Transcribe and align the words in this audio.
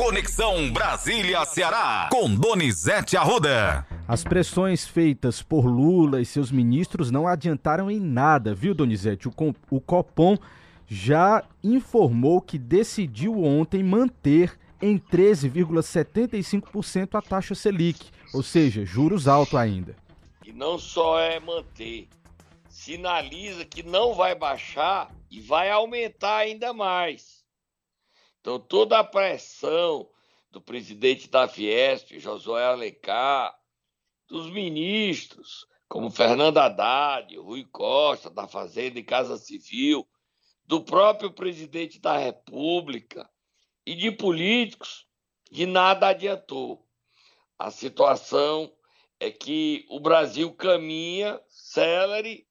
Conexão 0.00 0.72
Brasília-Ceará, 0.72 2.08
com 2.10 2.34
Donizete 2.34 3.18
Arruda. 3.18 3.86
As 4.08 4.24
pressões 4.24 4.88
feitas 4.88 5.42
por 5.42 5.66
Lula 5.66 6.22
e 6.22 6.24
seus 6.24 6.50
ministros 6.50 7.10
não 7.10 7.28
adiantaram 7.28 7.90
em 7.90 8.00
nada, 8.00 8.54
viu, 8.54 8.74
Donizete? 8.74 9.28
O, 9.28 9.32
o 9.70 9.78
Copom 9.78 10.38
já 10.88 11.44
informou 11.62 12.40
que 12.40 12.56
decidiu 12.56 13.44
ontem 13.44 13.84
manter 13.84 14.58
em 14.80 14.98
13,75% 14.98 17.18
a 17.18 17.20
taxa 17.20 17.54
Selic, 17.54 18.08
ou 18.32 18.42
seja, 18.42 18.86
juros 18.86 19.28
altos 19.28 19.56
ainda. 19.56 19.94
E 20.46 20.50
não 20.50 20.78
só 20.78 21.20
é 21.20 21.38
manter, 21.38 22.08
sinaliza 22.70 23.66
que 23.66 23.82
não 23.82 24.14
vai 24.14 24.34
baixar 24.34 25.10
e 25.30 25.42
vai 25.42 25.70
aumentar 25.70 26.38
ainda 26.38 26.72
mais. 26.72 27.39
Então, 28.40 28.58
toda 28.58 28.98
a 28.98 29.04
pressão 29.04 30.08
do 30.50 30.60
presidente 30.60 31.28
da 31.28 31.46
Fiesp, 31.46 32.18
Josué 32.18 32.64
Alencar, 32.64 33.54
dos 34.26 34.50
ministros, 34.50 35.66
como 35.88 36.10
Fernando 36.10 36.58
Haddad, 36.58 37.36
Rui 37.36 37.64
Costa, 37.64 38.30
da 38.30 38.46
Fazenda 38.46 38.98
e 38.98 39.04
Casa 39.04 39.36
Civil, 39.36 40.08
do 40.64 40.82
próprio 40.82 41.32
presidente 41.32 42.00
da 42.00 42.16
República 42.16 43.28
e 43.84 43.94
de 43.94 44.10
políticos, 44.10 45.06
de 45.50 45.66
nada 45.66 46.08
adiantou. 46.08 46.86
A 47.58 47.70
situação 47.70 48.72
é 49.18 49.30
que 49.30 49.84
o 49.90 50.00
Brasil 50.00 50.54
caminha 50.54 51.40
célere 51.48 52.46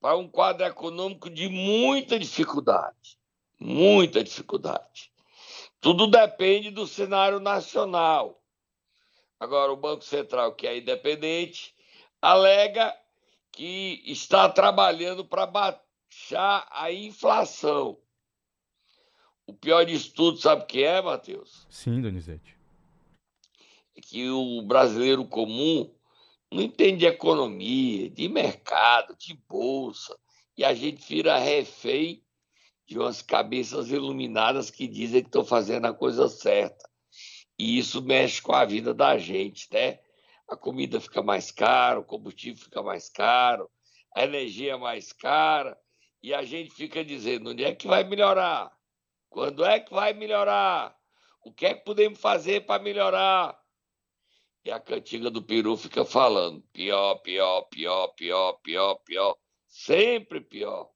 para 0.00 0.16
um 0.16 0.28
quadro 0.28 0.64
econômico 0.64 1.28
de 1.28 1.48
muita 1.48 2.18
dificuldade, 2.18 3.18
muita 3.58 4.22
dificuldade. 4.22 5.12
Tudo 5.80 6.06
depende 6.06 6.70
do 6.70 6.86
cenário 6.86 7.40
nacional. 7.40 8.42
Agora, 9.38 9.72
o 9.72 9.76
Banco 9.76 10.02
Central, 10.02 10.54
que 10.54 10.66
é 10.66 10.78
independente, 10.78 11.74
alega 12.20 12.96
que 13.52 14.02
está 14.06 14.48
trabalhando 14.48 15.24
para 15.24 15.46
baixar 15.46 16.66
a 16.70 16.90
inflação. 16.92 17.98
O 19.46 19.54
pior 19.54 19.84
de 19.84 20.10
tudo, 20.10 20.38
sabe 20.38 20.62
o 20.62 20.66
que 20.66 20.82
é, 20.82 21.00
Matheus? 21.00 21.66
Sim, 21.70 22.00
Donizete. 22.00 22.56
É 23.94 24.00
que 24.00 24.28
o 24.28 24.62
brasileiro 24.62 25.24
comum 25.24 25.94
não 26.50 26.62
entende 26.62 26.98
de 26.98 27.06
economia, 27.06 28.10
de 28.10 28.28
mercado, 28.28 29.16
de 29.16 29.34
bolsa, 29.48 30.18
e 30.56 30.64
a 30.64 30.74
gente 30.74 31.06
vira 31.06 31.38
refém 31.38 32.25
de 32.86 32.98
umas 32.98 33.20
cabeças 33.20 33.90
iluminadas 33.90 34.70
que 34.70 34.86
dizem 34.86 35.22
que 35.22 35.28
estão 35.28 35.44
fazendo 35.44 35.86
a 35.86 35.94
coisa 35.94 36.28
certa. 36.28 36.88
E 37.58 37.78
isso 37.78 38.02
mexe 38.02 38.40
com 38.40 38.52
a 38.52 38.64
vida 38.64 38.94
da 38.94 39.18
gente, 39.18 39.66
né? 39.72 39.98
A 40.48 40.56
comida 40.56 41.00
fica 41.00 41.22
mais 41.22 41.50
cara, 41.50 41.98
o 41.98 42.04
combustível 42.04 42.62
fica 42.62 42.82
mais 42.82 43.08
caro, 43.08 43.68
a 44.14 44.22
energia 44.24 44.74
é 44.74 44.76
mais 44.76 45.12
cara, 45.12 45.76
e 46.22 46.32
a 46.32 46.44
gente 46.44 46.72
fica 46.72 47.04
dizendo: 47.04 47.50
onde 47.50 47.64
é 47.64 47.74
que 47.74 47.88
vai 47.88 48.04
melhorar? 48.04 48.70
Quando 49.28 49.64
é 49.64 49.80
que 49.80 49.92
vai 49.92 50.12
melhorar? 50.12 50.96
O 51.42 51.52
que 51.52 51.66
é 51.66 51.74
que 51.74 51.84
podemos 51.84 52.20
fazer 52.20 52.66
para 52.66 52.82
melhorar? 52.82 53.58
E 54.64 54.70
a 54.70 54.80
cantiga 54.80 55.30
do 55.30 55.42
peru 55.42 55.76
fica 55.76 56.04
falando: 56.04 56.62
pior, 56.72 57.16
pior, 57.16 57.62
pior, 57.62 58.08
pior, 58.08 58.52
pior, 58.54 58.94
pior, 58.96 59.36
sempre 59.66 60.40
pior. 60.40 60.95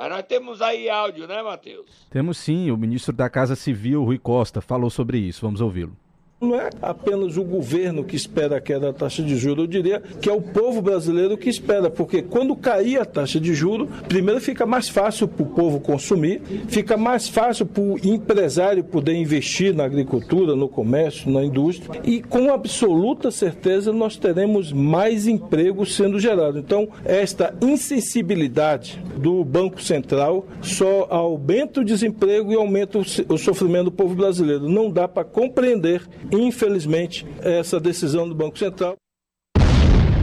Mas 0.00 0.08
nós 0.08 0.22
temos 0.22 0.62
aí 0.62 0.88
áudio, 0.88 1.28
né, 1.28 1.42
Matheus? 1.42 2.06
Temos 2.08 2.38
sim. 2.38 2.70
O 2.70 2.76
ministro 2.78 3.12
da 3.12 3.28
Casa 3.28 3.54
Civil, 3.54 4.02
Rui 4.02 4.18
Costa, 4.18 4.62
falou 4.62 4.88
sobre 4.88 5.18
isso. 5.18 5.42
Vamos 5.42 5.60
ouvi-lo. 5.60 5.94
Não 6.42 6.58
é 6.58 6.70
apenas 6.80 7.36
o 7.36 7.44
governo 7.44 8.02
que 8.02 8.16
espera 8.16 8.56
a 8.56 8.60
queda 8.62 8.86
da 8.86 8.92
taxa 8.94 9.22
de 9.22 9.36
juros, 9.36 9.64
eu 9.64 9.66
diria 9.66 10.02
que 10.22 10.26
é 10.26 10.32
o 10.32 10.40
povo 10.40 10.80
brasileiro 10.80 11.36
que 11.36 11.50
espera, 11.50 11.90
porque 11.90 12.22
quando 12.22 12.56
cair 12.56 12.98
a 12.98 13.04
taxa 13.04 13.38
de 13.38 13.52
juros, 13.52 13.90
primeiro 14.08 14.40
fica 14.40 14.64
mais 14.64 14.88
fácil 14.88 15.28
para 15.28 15.42
o 15.42 15.50
povo 15.50 15.80
consumir, 15.80 16.40
fica 16.66 16.96
mais 16.96 17.28
fácil 17.28 17.66
para 17.66 17.82
o 17.82 17.98
empresário 18.02 18.82
poder 18.82 19.16
investir 19.16 19.74
na 19.74 19.84
agricultura, 19.84 20.56
no 20.56 20.66
comércio, 20.66 21.30
na 21.30 21.44
indústria, 21.44 22.00
e 22.04 22.22
com 22.22 22.50
absoluta 22.50 23.30
certeza 23.30 23.92
nós 23.92 24.16
teremos 24.16 24.72
mais 24.72 25.26
empregos 25.26 25.94
sendo 25.94 26.18
gerados. 26.18 26.58
Então, 26.58 26.88
esta 27.04 27.54
insensibilidade 27.60 28.98
do 29.18 29.44
Banco 29.44 29.82
Central 29.82 30.46
só 30.62 31.06
aumenta 31.10 31.82
o 31.82 31.84
desemprego 31.84 32.50
e 32.50 32.54
aumenta 32.54 32.98
o 32.98 33.36
sofrimento 33.36 33.84
do 33.84 33.92
povo 33.92 34.14
brasileiro. 34.14 34.66
Não 34.70 34.90
dá 34.90 35.06
para 35.06 35.22
compreender 35.22 36.00
Infelizmente, 36.32 37.26
essa 37.42 37.80
decisão 37.80 38.28
do 38.28 38.34
Banco 38.34 38.58
Central. 38.58 38.96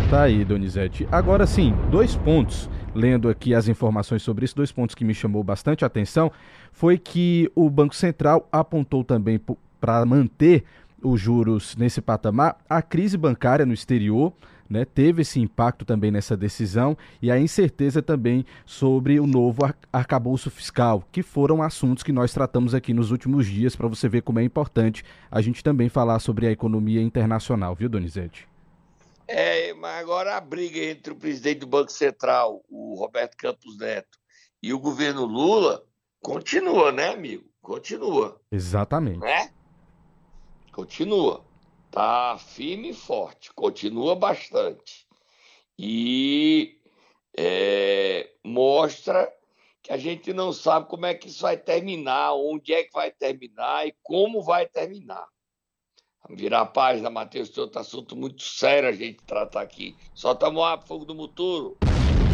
Tá 0.09 0.23
aí, 0.23 0.45
Donizete. 0.45 1.05
Agora 1.11 1.45
sim, 1.45 1.73
dois 1.91 2.15
pontos, 2.15 2.69
lendo 2.95 3.27
aqui 3.27 3.53
as 3.53 3.67
informações 3.67 4.21
sobre 4.21 4.45
isso, 4.45 4.55
dois 4.55 4.71
pontos 4.71 4.95
que 4.95 5.03
me 5.03 5.13
chamou 5.13 5.43
bastante 5.43 5.83
atenção, 5.83 6.31
foi 6.71 6.97
que 6.97 7.51
o 7.53 7.69
Banco 7.69 7.93
Central 7.93 8.47
apontou 8.49 9.03
também 9.03 9.37
para 9.81 10.05
manter 10.05 10.63
os 11.03 11.19
juros 11.19 11.75
nesse 11.75 12.01
patamar 12.01 12.57
a 12.69 12.81
crise 12.81 13.17
bancária 13.17 13.65
no 13.65 13.73
exterior, 13.73 14.31
né, 14.69 14.85
teve 14.85 15.21
esse 15.21 15.39
impacto 15.39 15.85
também 15.85 16.11
nessa 16.11 16.35
decisão 16.35 16.97
e 17.21 17.31
a 17.31 17.39
incerteza 17.39 18.01
também 18.01 18.45
sobre 18.65 19.19
o 19.19 19.27
novo 19.27 19.61
arcabouço 19.91 20.49
fiscal, 20.49 21.03
que 21.11 21.23
foram 21.23 21.61
assuntos 21.61 22.03
que 22.03 22.11
nós 22.11 22.33
tratamos 22.33 22.73
aqui 22.73 22.93
nos 22.93 23.11
últimos 23.11 23.45
dias, 23.45 23.75
para 23.75 23.87
você 23.87 24.07
ver 24.07 24.21
como 24.21 24.39
é 24.39 24.43
importante 24.43 25.03
a 25.31 25.41
gente 25.41 25.63
também 25.63 25.89
falar 25.89 26.19
sobre 26.19 26.47
a 26.47 26.51
economia 26.51 27.01
internacional, 27.01 27.75
viu, 27.75 27.89
Donizete? 27.89 28.47
É, 29.27 29.73
mas 29.73 29.99
agora 29.99 30.37
a 30.37 30.41
briga 30.41 30.79
entre 30.79 31.11
o 31.11 31.15
presidente 31.15 31.59
do 31.59 31.67
Banco 31.67 31.91
Central, 31.91 32.63
o 32.69 32.95
Roberto 32.97 33.35
Campos 33.35 33.77
Neto, 33.77 34.17
e 34.63 34.73
o 34.73 34.79
governo 34.79 35.25
Lula 35.25 35.83
continua, 36.21 36.91
né, 36.91 37.09
amigo? 37.09 37.43
Continua. 37.61 38.39
Exatamente. 38.51 39.19
Né? 39.19 39.51
Continua. 40.71 41.43
Tá 41.91 42.37
firme 42.37 42.89
e 42.89 42.93
forte, 42.93 43.53
continua 43.53 44.15
bastante. 44.15 45.07
E 45.79 46.79
é, 47.37 48.29
mostra 48.43 49.31
que 49.81 49.93
a 49.93 49.97
gente 49.97 50.33
não 50.33 50.51
sabe 50.51 50.87
como 50.87 51.05
é 51.05 51.13
que 51.13 51.27
isso 51.29 51.41
vai 51.41 51.55
terminar, 51.55 52.33
onde 52.33 52.73
é 52.73 52.83
que 52.83 52.91
vai 52.91 53.11
terminar 53.11 53.87
e 53.87 53.95
como 54.03 54.41
vai 54.41 54.65
terminar. 54.65 55.25
Vamos 56.23 56.41
virar 56.41 56.61
a 56.61 56.65
página, 56.65 57.09
Matheus, 57.09 57.49
tem 57.49 57.63
outro 57.63 57.79
assunto 57.79 58.15
muito 58.15 58.43
sério 58.43 58.89
a 58.89 58.91
gente 58.91 59.23
tratar 59.25 59.61
aqui. 59.61 59.95
Solta 60.13 60.47
a 60.47 60.77
fogo 60.81 61.05
do 61.05 61.15
muturo. 61.15 61.77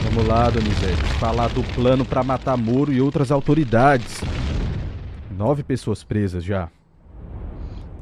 Vamos 0.03 0.27
lá, 0.27 0.49
Donizete, 0.49 1.19
falar 1.19 1.49
do 1.49 1.63
plano 1.75 2.03
para 2.03 2.23
matar 2.23 2.57
Moro 2.57 2.91
e 2.91 2.99
outras 2.99 3.31
autoridades. 3.31 4.21
Nove 5.29 5.63
pessoas 5.63 6.03
presas 6.03 6.43
já. 6.43 6.71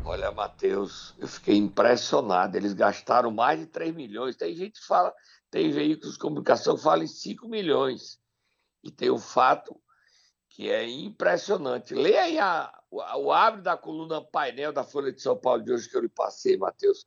Olha, 0.04 0.32
Matheus, 0.32 1.14
eu 1.20 1.28
fiquei 1.28 1.56
impressionado. 1.56 2.58
Eles 2.58 2.74
gastaram 2.74 3.30
mais 3.30 3.60
de 3.60 3.68
3 3.68 3.94
milhões. 3.94 4.36
Tem 4.36 4.56
gente 4.56 4.80
que 4.80 4.86
fala, 4.86 5.14
tem 5.50 5.70
veículos 5.72 6.14
de 6.14 6.20
comunicação 6.20 6.76
que 6.76 6.82
falam 6.82 7.04
em 7.04 7.08
5 7.08 7.48
milhões. 7.48 8.20
E 8.84 8.90
tem 8.90 9.12
o 9.12 9.20
fato 9.20 9.80
que 10.50 10.70
é 10.70 10.90
impressionante. 10.90 11.94
Leia 11.94 12.24
aí 12.24 12.40
a, 12.40 12.74
o 12.90 13.32
abre 13.32 13.62
da 13.62 13.78
coluna 13.78 14.22
painel 14.22 14.74
da 14.74 14.84
Folha 14.84 15.12
de 15.12 15.22
São 15.22 15.38
Paulo 15.38 15.64
de 15.64 15.72
hoje 15.72 15.88
que 15.88 15.96
eu 15.96 16.02
lhe 16.02 16.10
passei, 16.10 16.58
Matheus. 16.58 17.06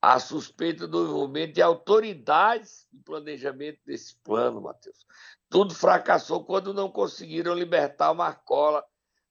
A 0.00 0.20
suspeita 0.20 0.86
do 0.86 1.04
envolvimento 1.04 1.54
de 1.54 1.62
autoridades 1.62 2.86
de 2.92 3.00
planejamento 3.00 3.80
desse 3.84 4.14
plano, 4.22 4.60
Matheus. 4.60 5.04
Tudo 5.50 5.74
fracassou 5.74 6.44
quando 6.44 6.72
não 6.72 6.90
conseguiram 6.90 7.54
libertar 7.54 8.12
o 8.12 8.14
Marcola 8.14 8.84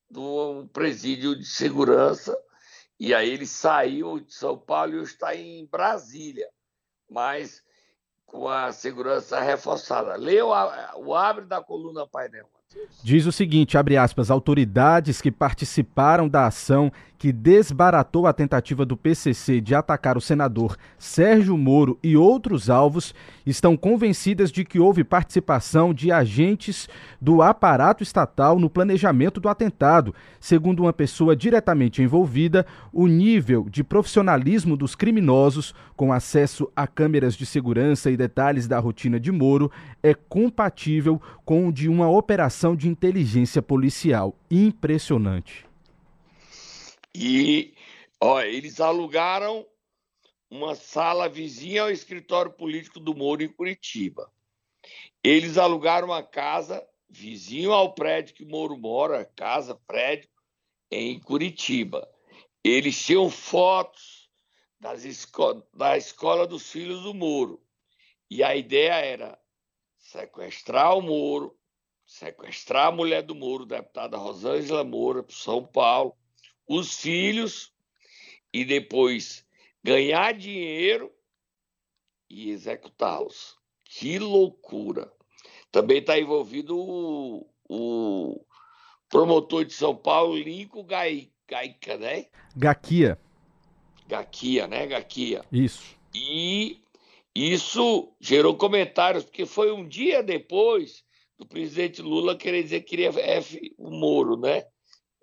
do 0.09 0.67
presídio 0.73 1.35
de 1.35 1.45
segurança 1.45 2.37
e 2.99 3.13
aí 3.13 3.29
ele 3.29 3.45
saiu 3.45 4.19
de 4.19 4.33
São 4.33 4.57
Paulo 4.57 4.99
e 4.99 5.03
está 5.03 5.35
em 5.35 5.65
Brasília, 5.65 6.47
mas 7.09 7.63
com 8.25 8.47
a 8.47 8.71
segurança 8.71 9.39
reforçada. 9.39 10.15
Leu 10.15 10.49
o 10.97 11.15
abre 11.15 11.45
da 11.45 11.61
coluna 11.61 12.07
painel. 12.07 12.49
Diz 13.03 13.25
o 13.25 13.31
seguinte, 13.31 13.77
abre 13.77 13.95
aspas, 13.95 14.31
autoridades 14.31 15.21
que 15.21 15.31
participaram 15.31 16.27
da 16.27 16.47
ação 16.47 16.91
que 17.17 17.31
desbaratou 17.31 18.27
a 18.27 18.33
tentativa 18.33 18.85
do 18.85 18.97
PCC 18.97 19.61
de 19.61 19.73
atacar 19.73 20.17
o 20.17 20.21
senador 20.21 20.77
Sérgio 20.97 21.57
Moro 21.57 21.97
e 22.03 22.17
outros 22.17 22.69
alvos 22.69 23.13
estão 23.45 23.77
convencidas 23.77 24.51
de 24.51 24.65
que 24.65 24.79
houve 24.79 25.03
participação 25.03 25.93
de 25.93 26.11
agentes 26.11 26.89
do 27.21 27.41
aparato 27.41 28.03
estatal 28.03 28.59
no 28.59 28.69
planejamento 28.69 29.39
do 29.39 29.49
atentado. 29.49 30.13
Segundo 30.39 30.81
uma 30.81 30.93
pessoa 30.93 31.35
diretamente 31.35 32.01
envolvida, 32.01 32.65
o 32.91 33.07
nível 33.07 33.67
de 33.69 33.83
profissionalismo 33.83 34.75
dos 34.75 34.95
criminosos, 34.95 35.73
com 35.95 36.11
acesso 36.11 36.71
a 36.75 36.87
câmeras 36.87 37.35
de 37.35 37.45
segurança 37.45 38.09
e 38.09 38.17
detalhes 38.17 38.67
da 38.67 38.79
rotina 38.79 39.19
de 39.19 39.31
Moro, 39.31 39.71
é 40.01 40.13
compatível 40.13 41.21
com 41.43 41.67
o 41.67 41.71
de 41.71 41.87
uma 41.87 42.09
operação 42.09 42.75
de 42.75 42.87
inteligência 42.87 43.61
policial. 43.61 44.35
Impressionante. 44.49 45.65
E 47.17 47.75
Olha, 48.19 48.47
eles 48.47 48.79
alugaram 48.79 49.67
uma 50.49 50.73
sala 50.73 51.27
vizinha 51.27 51.83
ao 51.83 51.91
escritório 51.91 52.51
político 52.51 52.99
do 52.99 53.13
Moro 53.13 53.43
em 53.43 53.49
Curitiba. 53.49 54.31
Eles 55.23 55.57
alugaram 55.57 56.07
uma 56.07 56.23
casa 56.23 56.83
vizinho 57.09 57.71
ao 57.73 57.93
prédio 57.93 58.33
que 58.33 58.43
o 58.43 58.49
Moro 58.49 58.77
mora, 58.77 59.25
casa, 59.35 59.75
prédio, 59.85 60.29
em 60.89 61.19
Curitiba. 61.19 62.09
Eles 62.63 62.99
tinham 63.03 63.29
fotos 63.29 64.29
esco 65.03 65.63
da 65.73 65.97
escola 65.97 66.47
dos 66.47 66.71
filhos 66.71 67.03
do 67.03 67.13
Moro. 67.13 67.61
E 68.29 68.43
a 68.43 68.55
ideia 68.55 68.93
era 68.93 69.39
sequestrar 69.97 70.97
o 70.97 71.01
Moro, 71.01 71.57
sequestrar 72.05 72.87
a 72.87 72.91
mulher 72.91 73.23
do 73.23 73.35
Moro, 73.35 73.65
deputada 73.65 74.17
Rosângela 74.17 74.83
Moura, 74.83 75.21
para 75.21 75.35
São 75.35 75.65
Paulo, 75.65 76.15
os 76.67 76.97
filhos, 76.97 77.73
e 78.53 78.63
depois 78.63 79.45
ganhar 79.83 80.33
dinheiro 80.33 81.11
e 82.29 82.49
executá-los. 82.49 83.57
Que 83.83 84.17
loucura! 84.17 85.11
Também 85.71 85.97
está 85.97 86.17
envolvido 86.17 86.77
o, 86.77 87.49
o, 87.69 88.45
promotor 89.09 89.65
de 89.65 89.73
São 89.73 89.95
Paulo, 89.95 90.37
Lincoln 90.37 90.85
Gai, 90.85 91.29
Gaica, 91.47 91.97
né? 91.97 92.27
Gaquia. 92.55 93.19
Gaquia, 94.07 94.67
né? 94.67 94.87
Gaquia. 94.87 95.43
Isso. 95.51 95.95
E 96.13 96.81
isso 97.33 98.15
gerou 98.19 98.55
comentários, 98.55 99.25
porque 99.25 99.45
foi 99.45 99.71
um 99.71 99.87
dia 99.87 100.23
depois 100.23 101.03
do 101.37 101.45
presidente 101.45 102.01
Lula 102.01 102.37
querer 102.37 102.63
dizer 102.63 102.81
que 102.81 102.89
queria 102.89 103.09
F 103.09 103.75
o 103.77 103.91
Moro, 103.91 104.37
né? 104.37 104.65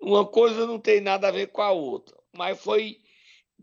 Uma 0.03 0.25
coisa 0.25 0.67
não 0.67 0.77
tem 0.77 0.99
nada 0.99 1.29
a 1.29 1.31
ver 1.31 1.47
com 1.47 1.61
a 1.61 1.71
outra. 1.71 2.17
Mas 2.35 2.59
foi. 2.61 2.99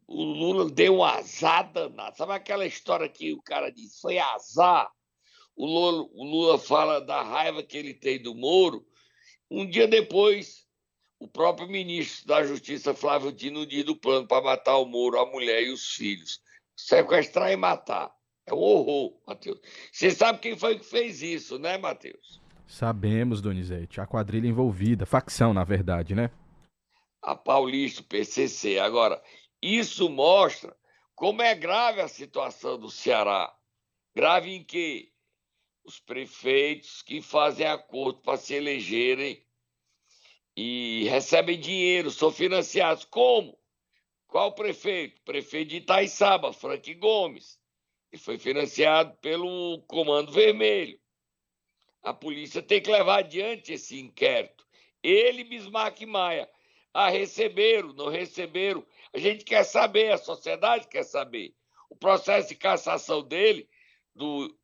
O 0.06 0.22
Lula 0.24 0.70
deu 0.70 0.96
um 0.96 1.04
azar 1.04 1.70
danado. 1.70 2.16
Sabe 2.16 2.32
aquela 2.32 2.64
história 2.66 3.08
que 3.08 3.34
o 3.34 3.42
cara 3.42 3.70
disse? 3.70 4.00
Foi 4.00 4.18
azar. 4.18 4.90
O 5.54 5.66
Lula, 5.66 6.08
o 6.14 6.24
Lula 6.24 6.58
fala 6.58 6.98
da 6.98 7.22
raiva 7.22 7.62
que 7.62 7.76
ele 7.76 7.92
tem 7.92 8.20
do 8.20 8.34
Moro. 8.34 8.84
Um 9.50 9.68
dia 9.68 9.86
depois, 9.86 10.66
o 11.18 11.28
próprio 11.28 11.68
ministro 11.68 12.26
da 12.26 12.42
Justiça, 12.42 12.94
Flávio 12.94 13.30
Dino, 13.30 13.66
diz 13.66 13.84
do 13.84 13.94
plano 13.94 14.26
para 14.26 14.42
matar 14.42 14.78
o 14.78 14.86
Moro, 14.86 15.20
a 15.20 15.26
mulher 15.26 15.62
e 15.62 15.70
os 15.70 15.94
filhos. 15.94 16.40
Sequestrar 16.74 17.52
e 17.52 17.56
matar. 17.56 18.10
É 18.46 18.54
um 18.54 18.58
horror, 18.58 19.20
Matheus. 19.26 19.60
Você 19.92 20.10
sabe 20.10 20.38
quem 20.38 20.56
foi 20.56 20.78
que 20.78 20.86
fez 20.86 21.20
isso, 21.20 21.58
né, 21.58 21.76
Matheus? 21.76 22.40
Sabemos, 22.70 23.42
Donizete. 23.42 24.00
A 24.00 24.06
quadrilha 24.06 24.46
envolvida, 24.46 25.04
facção, 25.04 25.52
na 25.52 25.64
verdade, 25.64 26.14
né? 26.14 26.30
A 27.20 27.34
Paulista, 27.34 28.00
o 28.00 28.04
PCC. 28.04 28.78
Agora, 28.78 29.20
isso 29.60 30.08
mostra 30.08 30.74
como 31.16 31.42
é 31.42 31.52
grave 31.54 32.00
a 32.00 32.06
situação 32.06 32.78
do 32.78 32.88
Ceará. 32.88 33.52
Grave 34.14 34.54
em 34.54 34.62
que 34.62 35.12
os 35.84 35.98
prefeitos 35.98 37.02
que 37.02 37.20
fazem 37.20 37.66
acordo 37.66 38.20
para 38.20 38.38
se 38.38 38.54
elegerem 38.54 39.44
e 40.56 41.08
recebem 41.08 41.58
dinheiro, 41.58 42.10
são 42.10 42.30
financiados. 42.30 43.04
Como? 43.04 43.58
Qual 44.28 44.54
prefeito? 44.54 45.20
Prefeito 45.22 45.70
de 45.70 45.76
Itaiçaba, 45.78 46.52
Frank 46.52 46.94
Gomes 46.94 47.58
e 48.12 48.18
foi 48.18 48.38
financiado 48.38 49.16
pelo 49.20 49.82
Comando 49.88 50.30
Vermelho. 50.30 50.99
A 52.02 52.12
polícia 52.14 52.62
tem 52.62 52.80
que 52.80 52.90
levar 52.90 53.18
adiante 53.18 53.72
esse 53.72 53.98
inquérito. 53.98 54.66
Ele 55.02 55.44
Bismarck 55.44 56.00
Maia. 56.02 56.48
Ah, 56.92 57.08
receberam, 57.08 57.92
não 57.92 58.08
receberam. 58.08 58.84
A 59.12 59.18
gente 59.18 59.44
quer 59.44 59.64
saber, 59.64 60.12
a 60.12 60.18
sociedade 60.18 60.88
quer 60.88 61.04
saber. 61.04 61.54
O 61.88 61.96
processo 61.96 62.48
de 62.48 62.54
cassação 62.54 63.22
dele, 63.22 63.68
do, 64.14 64.56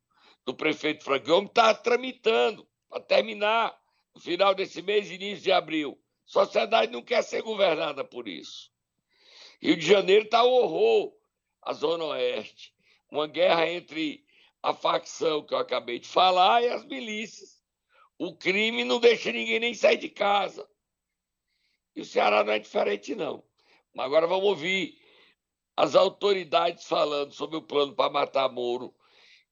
do 0.45 0.53
prefeito 0.53 1.03
Frank 1.03 1.29
está 1.45 1.73
tramitando 1.73 2.67
para 2.89 3.01
terminar 3.01 3.77
no 4.13 4.19
final 4.19 4.53
desse 4.53 4.81
mês, 4.81 5.11
início 5.11 5.43
de 5.43 5.51
abril. 5.51 5.97
A 6.27 6.29
sociedade 6.29 6.91
não 6.91 7.01
quer 7.01 7.21
ser 7.21 7.41
governada 7.41 8.03
por 8.03 8.27
isso. 8.27 8.71
Rio 9.61 9.77
de 9.77 9.85
Janeiro 9.85 10.25
está 10.25 10.43
um 10.43 10.49
horror, 10.49 11.13
a 11.61 11.73
Zona 11.73 12.03
Oeste 12.05 12.75
uma 13.11 13.27
guerra 13.27 13.69
entre 13.69 14.25
a 14.67 14.73
facção 14.73 15.41
que 15.41 15.53
eu 15.53 15.59
acabei 15.59 15.97
de 15.97 16.09
falar 16.09 16.61
e 16.61 16.67
as 16.67 16.83
milícias. 16.83 17.55
O 18.19 18.35
crime 18.35 18.83
não 18.83 18.99
deixa 18.99 19.31
ninguém 19.31 19.61
nem 19.61 19.73
sair 19.73 19.95
de 19.95 20.09
casa. 20.09 20.67
E 21.95 22.01
o 22.01 22.05
Ceará 22.05 22.43
não 22.43 22.51
é 22.51 22.59
diferente, 22.59 23.15
não. 23.15 23.41
Mas 23.95 24.05
agora 24.05 24.27
vamos 24.27 24.43
ouvir 24.43 24.97
as 25.77 25.95
autoridades 25.95 26.83
falando 26.83 27.31
sobre 27.31 27.55
o 27.55 27.61
plano 27.61 27.93
para 27.93 28.11
matar 28.11 28.49
Moro 28.49 28.93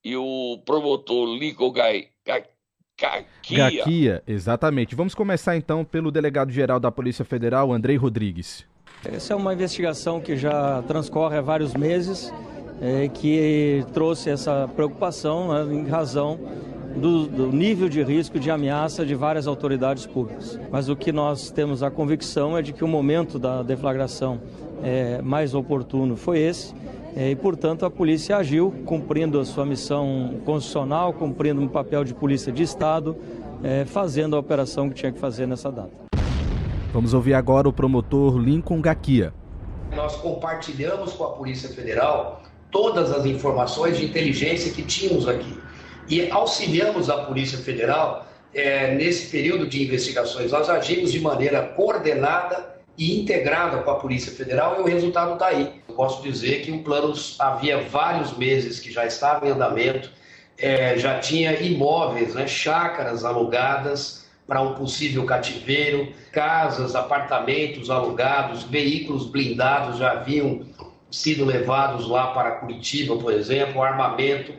e 0.04 0.18
o 0.18 0.62
promotor 0.66 1.30
Lincoln 1.30 1.72
Gai, 1.72 2.10
Gaquia. 2.26 3.26
Gaquia, 3.70 4.24
exatamente. 4.28 4.96
Vamos 4.96 5.16
começar 5.16 5.56
então 5.56 5.86
pelo 5.86 6.12
delegado-geral 6.12 6.78
da 6.78 6.92
Polícia 6.92 7.24
Federal, 7.24 7.72
Andrei 7.72 7.96
Rodrigues. 7.96 8.68
Essa 9.06 9.32
é 9.32 9.36
uma 9.36 9.54
investigação 9.54 10.20
que 10.20 10.36
já 10.36 10.82
transcorre 10.84 11.38
há 11.38 11.42
vários 11.42 11.74
meses 11.74 12.34
é, 12.82 13.08
que 13.08 13.86
trouxe 13.94 14.30
essa 14.30 14.70
preocupação 14.76 15.66
né, 15.66 15.74
em 15.74 15.88
razão 15.88 16.40
do, 16.96 17.28
do, 17.28 17.48
nível 17.52 17.90
de 17.90 18.02
risco 18.04 18.40
de 18.40 18.50
ameaça 18.50 19.06
de 19.06 19.16
várias 19.16 19.48
autoridades 19.48 20.06
públicas. 20.06 20.60
Mas 20.72 20.88
o 20.88 20.96
que 20.96 21.12
nós 21.12 21.52
temos 21.52 21.84
a 21.84 21.92
convicção 21.92 22.58
é 22.58 22.62
de 22.62 22.74
que 22.74 22.84
o 22.84 22.88
momento 22.88 23.38
da 23.38 23.62
deflagração 23.64 24.40
é, 24.84 25.22
mais 25.22 25.54
oportuno 25.54 26.16
foi 26.16 26.40
esse. 26.40 26.74
É, 27.16 27.30
e, 27.32 27.36
portanto, 27.36 27.86
a 27.86 27.90
polícia 27.90 28.36
agiu 28.36 28.74
cumprindo 28.86 29.40
a 29.40 29.46
sua 29.46 29.66
missão 29.66 30.36
constitucional, 30.44 31.14
cumprindo 31.14 31.62
um 31.62 31.68
papel 31.68 32.04
de 32.04 32.14
polícia 32.14 32.52
de 32.52 32.64
Estado, 32.64 33.16
é, 33.64 33.86
fazendo 33.86 34.36
a 34.36 34.40
operação 34.40 34.90
que 34.90 34.96
tinha 34.96 35.12
que 35.12 35.20
fazer 35.20 35.48
nessa 35.48 35.72
data. 35.72 36.06
Vamos 36.92 37.14
ouvir 37.14 37.34
agora 37.34 37.68
o 37.68 37.74
promotor 37.74 38.38
Lincoln 38.38 38.82
Gaquia. 38.82 39.34
Nós 39.96 40.16
compartilhamos 40.18 41.14
com 41.14 41.24
a 41.24 41.30
Polícia 41.30 41.70
Federal 41.70 42.42
todas 42.76 43.10
as 43.10 43.26
informações 43.26 43.98
de 43.98 44.04
inteligência 44.04 44.70
que 44.74 44.82
tínhamos 44.82 45.30
aqui. 45.30 45.58
E 46.10 46.30
auxiliamos 46.30 47.10
a 47.10 47.20
Polícia 47.20 47.58
Federal 47.58 48.28
é, 48.54 48.94
nesse 48.94 49.32
período 49.32 49.66
de 49.66 49.82
investigações. 49.82 50.52
Nós 50.52 50.70
agimos 50.70 51.10
de 51.10 51.22
maneira 51.22 51.62
coordenada 51.62 52.76
e 52.98 53.22
integrada 53.22 53.78
com 53.78 53.92
a 53.92 53.96
Polícia 53.96 54.30
Federal 54.30 54.76
e 54.78 54.82
o 54.82 54.86
resultado 54.86 55.36
está 55.36 55.48
aí. 55.48 55.82
Eu 55.88 55.96
posso 55.96 56.22
dizer 56.22 56.64
que 56.64 56.72
o 56.72 56.84
plano 56.84 57.14
havia 57.40 57.80
vários 57.80 58.38
meses 58.38 58.82
que 58.82 58.92
já 58.92 59.06
estava 59.06 59.48
em 59.48 59.52
andamento, 59.52 60.12
é, 60.58 60.98
já 60.98 61.18
tinha 61.20 61.58
imóveis, 61.58 62.36
né, 62.36 62.46
chácaras 62.46 63.24
alugadas 63.24 64.26
para 64.46 64.62
um 64.62 64.74
possível 64.74 65.24
cativeiro, 65.24 66.10
casas, 66.34 66.94
apartamentos 66.94 67.90
alugados, 67.90 68.64
veículos 68.64 69.28
blindados 69.28 69.98
já 69.98 70.12
haviam 70.12 70.66
sido 71.10 71.46
levados 71.46 72.08
lá 72.08 72.28
para 72.28 72.52
Curitiba, 72.52 73.18
por 73.18 73.32
exemplo, 73.34 73.82
armamento, 73.82 74.54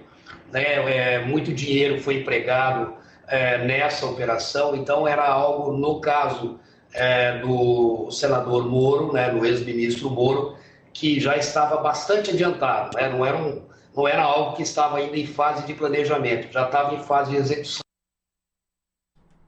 né, 0.52 0.62
é, 0.64 1.24
muito 1.24 1.52
dinheiro 1.52 2.00
foi 2.00 2.20
empregado 2.20 2.94
é, 3.26 3.64
nessa 3.64 4.06
operação, 4.06 4.74
então 4.74 5.06
era 5.06 5.26
algo, 5.26 5.72
no 5.72 6.00
caso 6.00 6.58
é, 6.94 7.38
do 7.38 8.10
senador 8.10 8.68
Moro, 8.68 9.12
né, 9.12 9.30
do 9.30 9.44
ex-ministro 9.44 10.08
Moro, 10.08 10.56
que 10.92 11.20
já 11.20 11.36
estava 11.36 11.76
bastante 11.78 12.30
adiantado, 12.30 12.96
né, 12.96 13.08
não, 13.08 13.24
era 13.24 13.36
um, 13.36 13.62
não 13.94 14.06
era 14.06 14.22
algo 14.22 14.56
que 14.56 14.62
estava 14.62 14.98
ainda 14.98 15.16
em 15.16 15.26
fase 15.26 15.66
de 15.66 15.74
planejamento, 15.74 16.52
já 16.52 16.64
estava 16.66 16.94
em 16.94 17.02
fase 17.02 17.32
de 17.32 17.36
execução. 17.36 17.80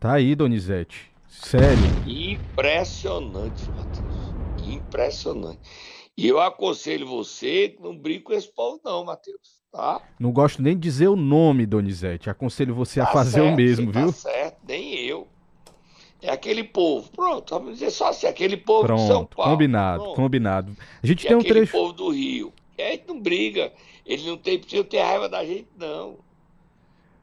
Tá 0.00 0.12
aí, 0.12 0.35
Donizete. 0.35 1.11
Sério. 1.28 1.78
Impressionante, 2.07 3.69
Matheus. 3.71 4.69
Impressionante. 4.69 5.59
E 6.18 6.26
eu 6.26 6.40
aconselho 6.40 7.06
você, 7.06 7.76
não 7.78 7.96
brinque 7.96 8.25
com 8.25 8.32
esse 8.32 8.52
povo, 8.52 8.80
não, 8.84 9.04
Matheus. 9.04 9.62
Tá? 9.70 10.02
Não 10.18 10.32
gosto 10.32 10.60
nem 10.60 10.75
de 10.75 10.80
dizer 10.80 11.06
o 11.06 11.14
nome, 11.14 11.64
Donizete. 11.64 12.28
Aconselho 12.28 12.75
você 12.75 12.98
tá 12.98 13.06
a 13.06 13.12
fazer 13.12 13.40
certo, 13.40 13.52
o 13.52 13.56
mesmo, 13.56 13.92
tá 13.92 14.00
viu? 14.00 14.08
Tá 14.08 14.18
certo, 14.18 14.58
nem 14.66 14.94
eu. 14.96 15.28
É 16.20 16.30
aquele 16.30 16.64
povo. 16.64 17.08
Pronto, 17.12 17.54
vamos 17.54 17.75
dizer 17.75 17.92
só 17.92 18.08
assim, 18.08 18.26
aquele 18.26 18.56
povo 18.56 18.84
Pronto, 18.84 19.02
de 19.02 19.06
São 19.06 19.25
Paulo. 19.26 19.52
Combinado, 19.52 20.02
Pronto. 20.02 20.16
combinado. 20.16 20.76
A 21.00 21.06
gente 21.06 21.25
e 21.25 21.28
tem 21.28 21.37
um 21.37 21.40
aquele 21.40 21.60
trecho. 21.60 21.72
povo 21.72 21.92
do 21.92 22.08
Rio. 22.08 22.52
E 22.76 22.82
a 22.82 22.90
gente 22.90 23.04
não 23.06 23.20
briga. 23.20 23.72
Ele 24.04 24.26
não 24.26 24.37
tem 24.37 24.58
precisa 24.58 24.82
ter 24.82 25.00
raiva 25.00 25.28
da 25.28 25.44
gente. 25.44 25.68
Não 25.78 26.18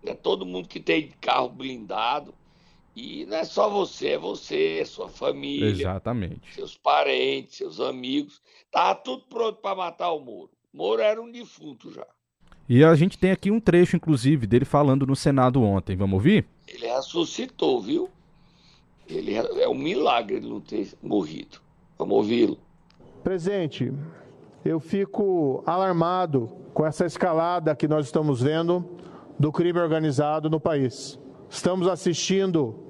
é 0.05 0.13
todo 0.13 0.45
mundo 0.45 0.67
que 0.67 0.79
tem 0.79 1.11
carro 1.19 1.49
blindado. 1.49 2.33
E 2.95 3.25
não 3.25 3.37
é 3.37 3.43
só 3.43 3.69
você, 3.69 4.09
é 4.09 4.17
você, 4.17 4.79
é 4.79 4.85
sua 4.85 5.09
família. 5.09 5.69
Exatamente. 5.69 6.53
Seus 6.53 6.77
parentes, 6.77 7.57
seus 7.57 7.79
amigos. 7.81 8.41
Tava 8.71 8.95
tudo 8.95 9.23
pronto 9.27 9.59
para 9.59 9.75
matar 9.75 10.11
o 10.11 10.19
Moro. 10.19 10.51
Moro 10.73 11.01
era 11.01 11.21
um 11.21 11.29
defunto 11.29 11.91
já. 11.91 12.05
E 12.67 12.83
a 12.83 12.95
gente 12.95 13.17
tem 13.17 13.31
aqui 13.31 13.51
um 13.51 13.59
trecho, 13.59 13.95
inclusive, 13.95 14.47
dele 14.47 14.65
falando 14.65 15.05
no 15.05 15.15
Senado 15.15 15.61
ontem. 15.61 15.95
Vamos 15.95 16.15
ouvir? 16.15 16.45
Ele 16.67 16.87
ressuscitou, 16.87 17.81
viu? 17.81 18.09
Ele 19.07 19.35
é 19.35 19.67
um 19.67 19.75
milagre 19.75 20.37
ele 20.37 20.47
não 20.47 20.61
ter 20.61 20.93
morrido. 21.03 21.59
Vamos 21.97 22.15
ouvi-lo. 22.15 22.57
Presidente, 23.23 23.93
eu 24.63 24.79
fico 24.79 25.63
alarmado 25.65 26.49
com 26.73 26.85
essa 26.85 27.05
escalada 27.05 27.75
que 27.75 27.87
nós 27.87 28.05
estamos 28.05 28.41
vendo 28.41 28.83
do 29.37 29.51
crime 29.51 29.79
organizado 29.79 30.49
no 30.49 30.59
país. 30.59 31.19
Estamos 31.49 31.87
assistindo 31.87 32.84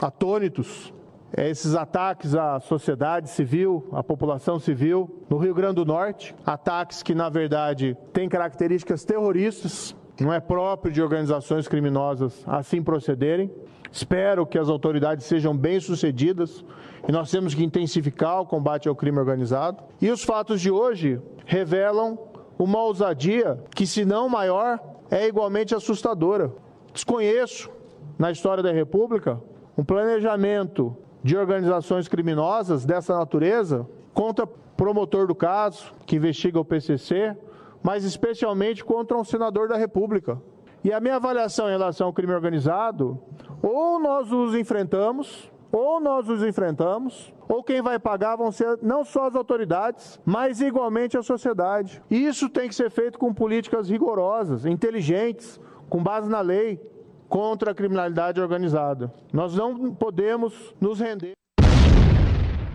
atônitos 0.00 0.92
a 1.36 1.42
esses 1.42 1.74
ataques 1.74 2.34
à 2.34 2.60
sociedade 2.60 3.28
civil, 3.28 3.88
à 3.92 4.02
população 4.02 4.58
civil 4.58 5.10
no 5.28 5.36
Rio 5.36 5.54
Grande 5.54 5.76
do 5.76 5.84
Norte, 5.84 6.34
ataques 6.46 7.02
que 7.02 7.14
na 7.14 7.28
verdade 7.28 7.96
têm 8.12 8.28
características 8.28 9.04
terroristas, 9.04 9.96
não 10.20 10.32
é 10.32 10.38
próprio 10.38 10.92
de 10.92 11.02
organizações 11.02 11.66
criminosas 11.66 12.44
assim 12.46 12.82
procederem. 12.82 13.50
Espero 13.90 14.46
que 14.46 14.58
as 14.58 14.68
autoridades 14.68 15.26
sejam 15.26 15.56
bem-sucedidas 15.56 16.64
e 17.08 17.12
nós 17.12 17.30
temos 17.30 17.54
que 17.54 17.64
intensificar 17.64 18.40
o 18.40 18.46
combate 18.46 18.88
ao 18.88 18.94
crime 18.94 19.18
organizado. 19.18 19.82
E 20.00 20.10
os 20.10 20.22
fatos 20.22 20.60
de 20.60 20.70
hoje 20.70 21.20
revelam 21.46 22.18
uma 22.58 22.82
ousadia 22.82 23.58
que, 23.74 23.86
se 23.86 24.04
não 24.04 24.28
maior, 24.28 24.80
é 25.10 25.26
igualmente 25.26 25.74
assustadora. 25.74 26.52
Desconheço, 26.92 27.70
na 28.18 28.30
história 28.30 28.62
da 28.62 28.72
República, 28.72 29.40
um 29.76 29.84
planejamento 29.84 30.96
de 31.22 31.36
organizações 31.36 32.06
criminosas 32.06 32.84
dessa 32.84 33.16
natureza 33.16 33.88
contra 34.12 34.46
promotor 34.46 35.26
do 35.26 35.34
caso, 35.34 35.92
que 36.06 36.16
investiga 36.16 36.60
o 36.60 36.64
PCC, 36.64 37.36
mas 37.82 38.04
especialmente 38.04 38.84
contra 38.84 39.16
um 39.16 39.24
senador 39.24 39.68
da 39.68 39.76
República. 39.76 40.40
E 40.82 40.92
a 40.92 41.00
minha 41.00 41.16
avaliação 41.16 41.68
em 41.68 41.72
relação 41.72 42.08
ao 42.08 42.12
crime 42.12 42.34
organizado, 42.34 43.18
ou 43.62 43.98
nós 43.98 44.30
os 44.30 44.54
enfrentamos, 44.54 45.50
ou 45.72 45.98
nós 46.00 46.28
os 46.28 46.42
enfrentamos, 46.42 47.32
ou 47.48 47.62
quem 47.62 47.82
vai 47.82 47.98
pagar 47.98 48.36
vão 48.36 48.52
ser 48.52 48.78
não 48.82 49.04
só 49.04 49.26
as 49.26 49.34
autoridades, 49.34 50.20
mas 50.24 50.60
igualmente 50.60 51.16
a 51.16 51.22
sociedade. 51.22 52.02
Isso 52.10 52.48
tem 52.48 52.68
que 52.68 52.74
ser 52.74 52.90
feito 52.90 53.18
com 53.18 53.32
políticas 53.34 53.88
rigorosas, 53.88 54.66
inteligentes, 54.66 55.60
com 55.88 56.02
base 56.02 56.28
na 56.28 56.40
lei, 56.40 56.80
contra 57.28 57.70
a 57.70 57.74
criminalidade 57.74 58.40
organizada. 58.40 59.12
Nós 59.32 59.54
não 59.54 59.94
podemos 59.94 60.74
nos 60.80 61.00
render. 61.00 61.32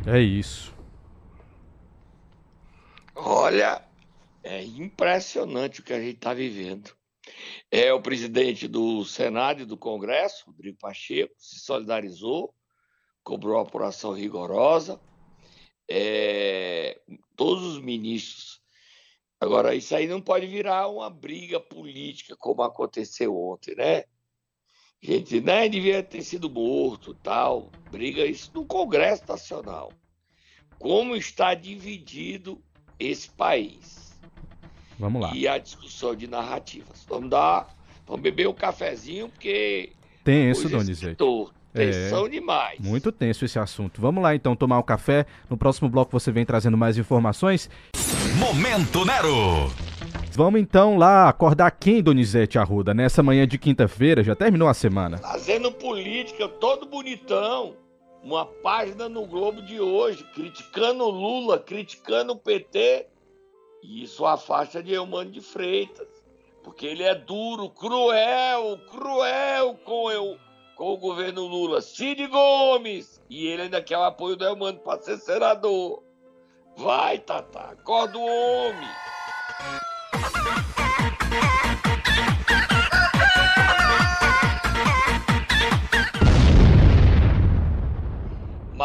É 0.06 0.20
isso. 0.20 0.74
Olha, 3.16 3.82
é 4.44 4.64
impressionante 4.64 5.82
o 5.82 5.84
que 5.84 5.94
a 5.94 6.00
gente 6.00 6.16
está 6.16 6.34
vivendo. 6.34 6.92
É 7.70 7.94
o 7.94 8.02
presidente 8.02 8.68
do 8.68 9.06
Senado 9.06 9.62
e 9.62 9.66
do 9.66 9.78
Congresso, 9.78 10.46
Rodrigo 10.48 10.78
Pacheco, 10.80 11.34
se 11.38 11.60
solidarizou 11.60 12.54
cobrou 13.30 13.58
uma 13.58 13.62
apuração 13.62 14.12
rigorosa. 14.12 15.00
É, 15.88 17.00
todos 17.36 17.64
os 17.64 17.80
ministros. 17.80 18.60
Agora, 19.40 19.76
isso 19.76 19.96
aí 19.96 20.08
não 20.08 20.22
pode 20.22 20.48
virar 20.48 20.88
uma 20.88 21.10
briga 21.10 21.60
política, 21.60 22.36
como 22.36 22.64
aconteceu 22.64 23.36
ontem, 23.36 23.76
né? 23.76 24.04
Gente, 25.02 25.40
né, 25.40 25.70
devia 25.70 26.04
ter 26.04 26.22
sido 26.22 26.50
morto, 26.50 27.14
tal. 27.14 27.70
Briga 27.92 28.26
isso 28.26 28.52
no 28.54 28.66
Congresso 28.66 29.24
Nacional. 29.28 29.92
Como 30.78 31.16
está 31.16 31.54
dividido 31.54 32.62
esse 33.00 33.30
país. 33.30 34.18
Vamos 34.98 35.22
lá. 35.22 35.32
E 35.34 35.48
a 35.48 35.58
discussão 35.58 36.14
de 36.14 36.28
narrativas. 36.28 37.06
Vamos 37.08 37.30
dar, 37.30 37.74
vamos 38.06 38.22
beber 38.22 38.48
um 38.48 38.54
cafezinho, 38.54 39.30
porque. 39.30 39.94
Tem 40.24 40.52
isso, 40.52 40.68
Donizete. 40.68 41.18
Tensão 41.72 42.26
é, 42.26 42.30
demais. 42.30 42.80
Muito 42.80 43.12
tenso 43.12 43.46
esse 43.46 43.58
assunto. 43.58 44.02
Vamos 44.02 44.22
lá 44.22 44.36
então 44.36 44.56
tomar 44.56 44.80
um 44.80 44.84
café. 44.84 45.26
No 45.50 45.56
próximo 45.56 45.88
bloco 45.88 46.12
você 46.12 46.32
vem 46.32 46.46
trazendo 46.46 46.78
mais 46.78 46.98
informações. 46.98 47.70
Momento 48.38 49.06
Nero. 49.06 49.72
Vamos 50.32 50.62
então 50.62 50.98
lá 50.98 51.28
acordar 51.28 51.72
quem, 51.72 52.02
Donizete 52.02 52.58
Arruda, 52.58 52.94
nessa 52.94 53.22
manhã 53.22 53.48
de 53.48 53.58
quinta-feira? 53.58 54.24
Já 54.24 54.36
terminou 54.36 54.68
a 54.68 54.74
semana. 54.74 55.18
Fazendo 55.18 55.72
política, 55.72 56.48
todo 56.48 56.86
bonitão. 56.86 57.76
Uma 58.24 58.46
página 58.46 59.08
no 59.10 59.26
Globo 59.26 59.62
de 59.62 59.80
hoje, 59.80 60.24
criticando 60.34 61.04
o 61.04 61.10
Lula, 61.10 61.58
criticando 61.58 62.34
o 62.34 62.38
PT. 62.38 63.08
E 63.84 64.04
isso 64.04 64.26
afasta 64.26 64.84
de 64.84 64.94
Eumano 64.94 65.32
de 65.32 65.42
Freitas. 65.42 66.08
Porque 66.64 66.86
ele 66.86 67.04
é 67.04 67.16
duro, 67.16 67.70
cruel, 67.70 68.78
cruel 68.90 69.76
com 69.86 70.12
eu 70.12 70.38
com 70.80 70.94
o 70.94 70.98
governo 70.98 71.46
Lula, 71.46 71.82
Cid 71.82 72.26
Gomes, 72.28 73.22
e 73.30 73.48
ele 73.48 73.64
ainda 73.64 73.82
quer 73.82 73.98
o 73.98 74.04
apoio 74.04 74.38
do 74.38 74.46
Elmano 74.46 74.80
para 74.80 75.02
ser 75.02 75.18
senador. 75.18 76.02
Vai, 76.78 77.20
Tata, 77.20 77.60
acorda 77.60 78.18
o 78.18 78.22
homem. 78.22 78.88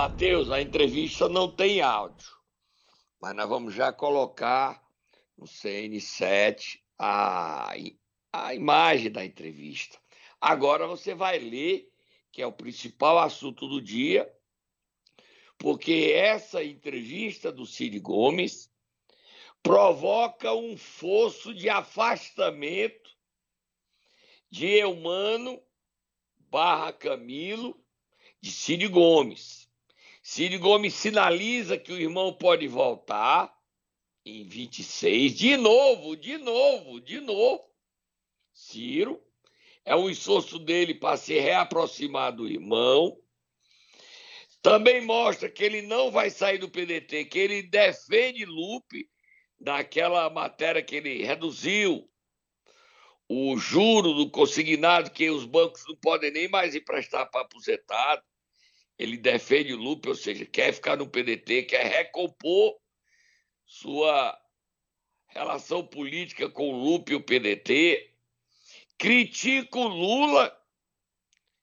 Matheus, 0.05 0.51
a 0.51 0.61
entrevista 0.61 1.31
não 1.31 1.51
tem 1.51 1.81
áudio, 1.81 2.29
mas 3.19 3.35
nós 3.35 3.49
vamos 3.49 3.73
já 3.73 3.91
colocar 3.91 4.87
no 5.35 5.47
CN7 5.47 6.79
a, 6.99 7.73
a 8.31 8.55
imagem 8.55 9.11
da 9.11 9.25
entrevista. 9.25 9.99
Agora 10.39 10.87
você 10.87 11.15
vai 11.15 11.39
ler, 11.39 11.91
que 12.31 12.43
é 12.43 12.47
o 12.47 12.53
principal 12.53 13.19
assunto 13.19 13.67
do 13.67 13.81
dia, 13.81 14.31
porque 15.57 16.13
essa 16.15 16.63
entrevista 16.63 17.51
do 17.51 17.65
Ciro 17.65 17.99
Gomes 18.03 18.71
provoca 19.63 20.53
um 20.53 20.77
fosso 20.77 21.55
de 21.55 21.71
afastamento 21.71 23.11
de 24.51 24.67
Eumano 24.67 25.63
barra 26.51 26.93
Camilo 26.93 27.83
de 28.43 28.53
Ciro 28.53 28.91
Gomes. 28.91 29.64
Ciro 30.27 30.59
Gomes 30.59 30.95
sinaliza 30.95 31.77
que 31.77 31.93
o 31.93 32.01
irmão 32.01 32.33
pode 32.33 32.67
voltar 32.67 33.55
em 34.25 34.49
26, 34.49 35.35
de 35.35 35.55
novo, 35.55 36.17
de 36.17 36.39
novo, 36.39 36.99
de 36.99 37.21
novo. 37.21 37.63
Ciro 38.51 39.23
é 39.85 39.95
um 39.95 40.09
esforço 40.09 40.59
dele 40.59 40.95
para 40.95 41.19
se 41.19 41.39
reaproximar 41.39 42.35
do 42.35 42.49
irmão. 42.49 43.21
Também 44.63 45.03
mostra 45.03 45.51
que 45.51 45.63
ele 45.63 45.83
não 45.83 46.11
vai 46.11 46.31
sair 46.31 46.57
do 46.57 46.71
PDT, 46.71 47.27
que 47.27 47.39
ele 47.39 47.63
defende 47.63 48.47
Lupe, 48.47 49.07
daquela 49.61 50.31
matéria 50.31 50.83
que 50.83 50.97
ele 50.97 51.23
reduziu 51.23 52.11
o 53.29 53.59
juro 53.59 54.15
do 54.15 54.31
consignado, 54.31 55.11
que 55.11 55.29
os 55.29 55.45
bancos 55.45 55.85
não 55.87 55.97
podem 55.97 56.31
nem 56.31 56.49
mais 56.49 56.75
emprestar 56.75 57.31
para 57.31 57.43
aposentado. 57.43 58.23
Ele 58.99 59.17
defende 59.17 59.75
o 59.75 59.79
Lupe, 59.79 60.09
ou 60.09 60.15
seja, 60.15 60.45
quer 60.45 60.73
ficar 60.73 60.97
no 60.97 61.09
PDT, 61.09 61.65
quer 61.65 61.85
recompor 61.85 62.77
sua 63.67 64.39
relação 65.27 65.85
política 65.85 66.49
com 66.49 66.71
o 66.71 66.77
Lupe 66.77 67.13
e 67.13 67.17
o 67.17 67.21
PDT 67.21 68.15
critica 68.99 69.79
o 69.79 69.89
Lula, 69.89 70.53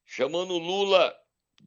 chamando 0.06 0.54
o 0.54 0.60
Lula 0.60 1.14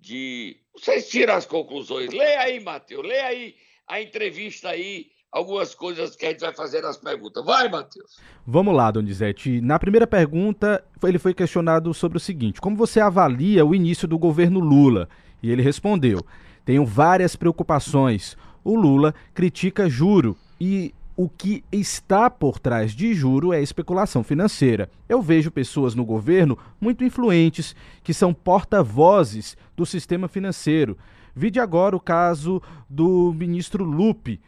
de. 0.00 0.56
Vocês 0.74 1.08
tiram 1.08 1.34
as 1.34 1.46
conclusões. 1.46 2.12
Leia 2.12 2.40
aí, 2.40 2.60
Matheus, 2.60 3.06
leia 3.06 3.26
aí 3.26 3.54
a 3.86 4.00
entrevista 4.00 4.70
aí, 4.70 5.06
algumas 5.30 5.74
coisas 5.74 6.16
que 6.16 6.26
a 6.26 6.30
gente 6.30 6.40
vai 6.40 6.54
fazer 6.54 6.82
nas 6.82 6.96
perguntas. 6.96 7.44
Vai, 7.44 7.68
Matheus. 7.68 8.18
Vamos 8.46 8.74
lá, 8.74 8.90
Donizete. 8.90 9.60
Na 9.60 9.78
primeira 9.78 10.06
pergunta, 10.06 10.84
ele 11.02 11.18
foi 11.18 11.32
questionado 11.32 11.92
sobre 11.94 12.18
o 12.18 12.20
seguinte: 12.20 12.60
como 12.60 12.76
você 12.76 13.00
avalia 13.00 13.64
o 13.64 13.74
início 13.74 14.06
do 14.06 14.18
governo 14.18 14.60
Lula? 14.60 15.08
E 15.44 15.50
ele 15.50 15.60
respondeu: 15.60 16.24
tenho 16.64 16.86
várias 16.86 17.36
preocupações. 17.36 18.34
O 18.64 18.74
Lula 18.74 19.14
critica 19.34 19.90
juro 19.90 20.34
e 20.58 20.94
o 21.14 21.28
que 21.28 21.62
está 21.70 22.30
por 22.30 22.58
trás 22.58 22.92
de 22.92 23.12
juro 23.12 23.52
é 23.52 23.62
especulação 23.62 24.24
financeira. 24.24 24.90
Eu 25.06 25.20
vejo 25.20 25.50
pessoas 25.50 25.94
no 25.94 26.02
governo 26.02 26.58
muito 26.80 27.04
influentes 27.04 27.76
que 28.02 28.14
são 28.14 28.32
porta-vozes 28.32 29.54
do 29.76 29.84
sistema 29.84 30.28
financeiro. 30.28 30.96
Vide 31.36 31.60
agora 31.60 31.94
o 31.94 32.00
caso 32.00 32.62
do 32.88 33.34
ministro 33.36 33.84
Lupe, 33.84 34.40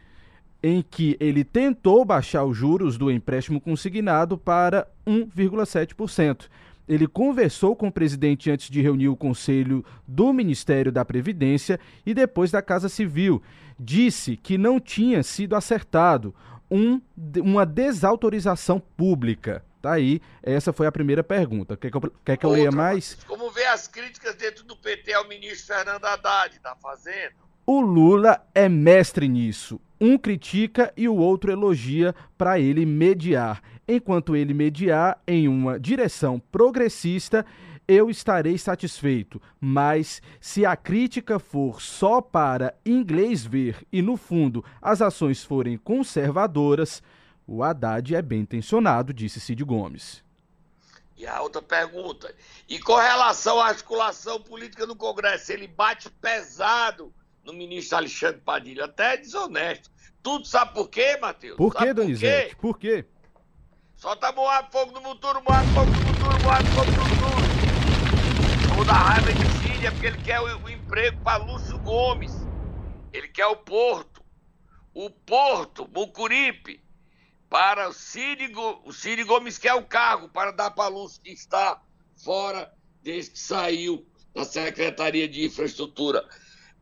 em 0.62 0.83
que 0.83 1.15
ele 1.21 1.45
tentou 1.45 2.07
baixar 2.07 2.45
os 2.45 2.57
juros 2.57 2.97
do 2.97 3.11
empréstimo 3.11 3.61
consignado 3.61 4.38
para 4.38 4.88
1,7%. 5.07 6.47
Ele 6.88 7.07
conversou 7.07 7.75
com 7.75 7.88
o 7.88 7.93
presidente 7.93 8.50
antes 8.50 8.71
de 8.71 8.81
reunir 8.81 9.09
o 9.09 9.16
conselho 9.16 9.85
do 10.07 10.33
Ministério 10.33 10.93
da 10.93 11.05
Previdência 11.05 11.81
e 12.05 12.14
depois 12.14 12.50
da 12.50 12.62
Casa 12.62 12.88
Civil. 12.88 13.43
Disse 13.78 14.37
que 14.37 14.57
não 14.57 14.78
tinha 14.78 15.23
sido 15.23 15.57
acertado 15.57 16.35
um, 16.71 17.00
uma 17.43 17.66
desautorização 17.66 18.81
pública. 18.81 19.64
Tá 19.83 19.93
aí, 19.93 20.21
essa 20.43 20.73
foi 20.73 20.87
a 20.87 20.93
primeira 20.93 21.23
pergunta. 21.23 21.76
Quer 21.76 21.90
que 21.90 21.97
eu, 21.97 22.12
quer 22.25 22.37
que 22.37 22.47
eu 22.47 22.50
leia 22.50 22.73
mais? 22.73 23.14
Como 23.26 23.50
vê 23.50 23.64
as 23.66 23.87
críticas 23.87 24.35
dentro 24.35 24.64
do 24.64 24.76
PT 24.76 25.12
ao 25.12 25.28
ministro 25.28 25.75
Fernando 25.75 26.05
Haddad, 26.05 26.59
tá 26.61 26.75
fazendo? 26.83 27.35
O 27.64 27.81
Lula 27.81 28.45
é 28.55 28.69
mestre 28.69 29.28
nisso. 29.28 29.81
Um 30.00 30.19
critica 30.19 30.93
e 30.97 31.09
o 31.09 31.16
outro 31.16 31.50
elogia 31.50 32.14
para 32.37 32.59
ele 32.59 32.85
mediar. 32.87 33.62
Enquanto 33.88 34.35
ele 34.35 34.52
mediar 34.52 35.21
em 35.26 35.47
uma 35.47 35.78
direção 35.78 36.40
progressista, 36.50 37.47
eu 37.87 38.11
estarei 38.11 38.59
satisfeito. 38.59 39.40
Mas 39.61 40.21
se 40.40 40.66
a 40.66 40.76
crítica 40.76 41.38
for 41.38 41.81
só 41.81 42.21
para 42.21 42.75
inglês 42.85 43.45
ver 43.45 43.87
e, 43.93 44.02
no 44.02 44.16
fundo, 44.16 44.64
as 44.83 45.00
ações 45.00 45.45
forem 45.45 45.76
conservadoras, 45.76 47.02
o 47.47 47.62
Haddad 47.62 48.14
é 48.14 48.23
bem 48.23 48.40
intencionado, 48.40 49.14
disse 49.14 49.38
Cid 49.38 49.62
Gomes. 49.62 50.25
E 51.16 51.26
a 51.26 51.40
outra 51.40 51.62
pergunta. 51.62 52.35
E 52.69 52.78
com 52.78 52.97
relação 52.97 53.61
à 53.61 53.69
articulação 53.69 54.40
política 54.40 54.85
no 54.85 54.97
Congresso, 54.97 55.52
ele 55.52 55.66
bate 55.66 56.11
pesado 56.11 57.12
no 57.45 57.52
ministro 57.52 57.97
Alexandre 57.97 58.40
Padilha, 58.45 58.85
até 58.85 59.14
é 59.14 59.16
desonesto. 59.16 59.90
Tudo 60.23 60.45
sabe 60.45 60.75
por 60.75 60.90
quê, 60.90 61.16
Matheus? 61.16 61.57
Por 61.57 61.73
quê, 61.75 61.95
Donizete? 61.95 62.57
Por 62.57 62.76
quê? 62.76 63.05
Só 63.05 63.15
tá 64.17 64.33
moado 64.33 64.71
fogo 64.71 64.93
no 64.93 65.00
futuro, 65.00 65.43
moado 65.43 65.69
fogo 65.69 65.91
no 65.91 65.97
futuro, 65.97 66.43
moado 66.45 66.67
fogo 66.67 66.91
no 66.91 67.05
futuro. 67.07 68.76
Toda 68.76 68.93
raiva 68.93 69.33
de 69.33 69.87
é 69.87 69.91
porque 69.91 70.07
ele 70.07 70.23
quer 70.23 70.41
o, 70.41 70.65
o 70.65 70.71
emprego 70.71 71.21
para 71.23 71.43
Lúcio 71.43 71.79
Gomes. 71.79 72.33
Ele 73.12 73.29
quer 73.29 73.47
o 73.47 73.57
Porto. 73.57 74.23
O 74.93 75.11
Porto, 75.11 75.88
Mucuripe, 75.95 76.83
para 77.49 77.88
o 77.88 77.93
Cid, 77.93 78.53
o 78.85 78.93
Cid 78.93 79.23
Gomes 79.25 79.59
quer 79.59 79.75
o 79.75 79.85
cargo 79.85 80.29
para 80.29 80.50
dar 80.50 80.71
para 80.71 80.88
Lúcio 80.88 81.23
que 81.23 81.31
está 81.31 81.81
fora 82.17 82.73
desde 83.03 83.33
que 83.33 83.38
saiu 83.38 84.07
da 84.35 84.45
Secretaria 84.45 85.29
de 85.29 85.45
Infraestrutura. 85.45 86.26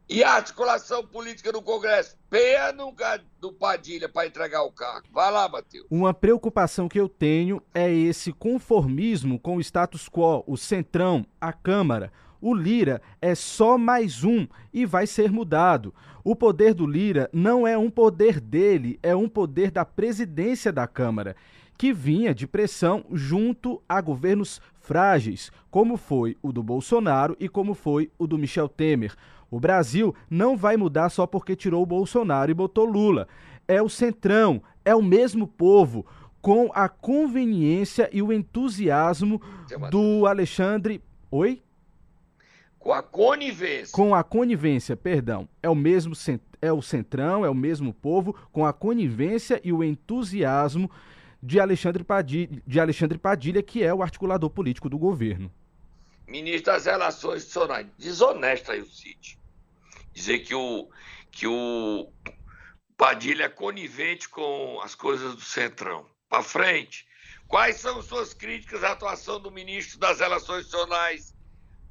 E 0.08 0.22
a 0.22 0.34
articulação 0.34 1.06
política 1.06 1.52
no 1.52 1.62
Congresso? 1.62 2.16
Peia 2.34 2.72
nunca 2.72 3.20
do 3.40 3.52
Padilha 3.52 4.08
para 4.08 4.26
entregar 4.26 4.64
o 4.64 4.72
cargo. 4.72 5.06
Vai 5.12 5.30
lá, 5.30 5.48
Matheus. 5.48 5.86
Uma 5.88 6.12
preocupação 6.12 6.88
que 6.88 6.98
eu 6.98 7.08
tenho 7.08 7.62
é 7.72 7.88
esse 7.88 8.32
conformismo 8.32 9.38
com 9.38 9.54
o 9.54 9.60
status 9.60 10.08
quo, 10.08 10.42
o 10.44 10.56
Centrão, 10.56 11.24
a 11.40 11.52
Câmara. 11.52 12.12
O 12.40 12.52
Lira 12.52 13.00
é 13.22 13.36
só 13.36 13.78
mais 13.78 14.24
um 14.24 14.48
e 14.72 14.84
vai 14.84 15.06
ser 15.06 15.30
mudado. 15.30 15.94
O 16.24 16.34
poder 16.34 16.74
do 16.74 16.88
Lira 16.88 17.30
não 17.32 17.68
é 17.68 17.78
um 17.78 17.88
poder 17.88 18.40
dele, 18.40 18.98
é 19.00 19.14
um 19.14 19.28
poder 19.28 19.70
da 19.70 19.84
presidência 19.84 20.72
da 20.72 20.88
Câmara, 20.88 21.36
que 21.78 21.92
vinha 21.92 22.34
de 22.34 22.48
pressão 22.48 23.04
junto 23.12 23.80
a 23.88 24.00
governos 24.00 24.60
frágeis, 24.74 25.52
como 25.70 25.96
foi 25.96 26.36
o 26.42 26.52
do 26.52 26.64
Bolsonaro 26.64 27.36
e 27.38 27.48
como 27.48 27.74
foi 27.74 28.10
o 28.18 28.26
do 28.26 28.36
Michel 28.36 28.68
Temer. 28.68 29.14
O 29.54 29.60
Brasil 29.60 30.12
não 30.28 30.56
vai 30.56 30.76
mudar 30.76 31.08
só 31.10 31.28
porque 31.28 31.54
tirou 31.54 31.80
o 31.80 31.86
Bolsonaro 31.86 32.50
e 32.50 32.54
botou 32.54 32.84
Lula. 32.84 33.28
É 33.68 33.80
o 33.80 33.88
centrão, 33.88 34.60
é 34.84 34.92
o 34.92 35.00
mesmo 35.00 35.46
povo, 35.46 36.04
com 36.42 36.72
a 36.74 36.88
conveniência 36.88 38.10
e 38.12 38.20
o 38.20 38.32
entusiasmo 38.32 39.40
do 39.92 40.26
Alexandre. 40.26 41.00
Oi? 41.30 41.62
Com 42.80 42.92
a 42.92 43.00
conivência. 43.00 43.92
Com 43.92 44.12
a 44.12 44.24
conivência, 44.24 44.96
perdão. 44.96 45.48
É 45.62 45.70
o 45.70 45.74
mesmo 45.76 46.14
é 46.60 46.72
o 46.72 46.82
centrão, 46.82 47.44
é 47.44 47.48
o 47.48 47.54
mesmo 47.54 47.94
povo, 47.94 48.34
com 48.50 48.66
a 48.66 48.72
conivência 48.72 49.60
e 49.62 49.72
o 49.72 49.84
entusiasmo 49.84 50.90
de 51.40 51.60
Alexandre 51.60 52.02
Padilha, 52.02 52.60
de 52.66 52.80
Alexandre 52.80 53.18
Padilha 53.18 53.62
que 53.62 53.84
é 53.84 53.94
o 53.94 54.02
articulador 54.02 54.50
político 54.50 54.88
do 54.88 54.98
governo. 54.98 55.48
Ministro 56.26 56.72
das 56.72 56.86
Relações 56.86 57.44
Institucionais. 57.44 57.86
Desonesto 57.96 58.72
aí 58.72 58.80
o 58.80 58.86
Cid 58.86 59.43
dizer 60.14 60.38
que 60.40 60.54
o, 60.54 60.88
que 61.30 61.46
o 61.46 62.08
Padilha 62.96 63.44
é 63.44 63.48
conivente 63.48 64.28
com 64.28 64.80
as 64.82 64.94
coisas 64.94 65.34
do 65.34 65.40
Centrão. 65.40 66.06
Para 66.28 66.42
frente, 66.42 67.04
quais 67.48 67.76
são 67.76 68.00
suas 68.00 68.32
críticas 68.32 68.84
à 68.84 68.92
atuação 68.92 69.40
do 69.40 69.50
ministro 69.50 69.98
das 69.98 70.20
Relações 70.20 70.60
Institucionais, 70.60 71.34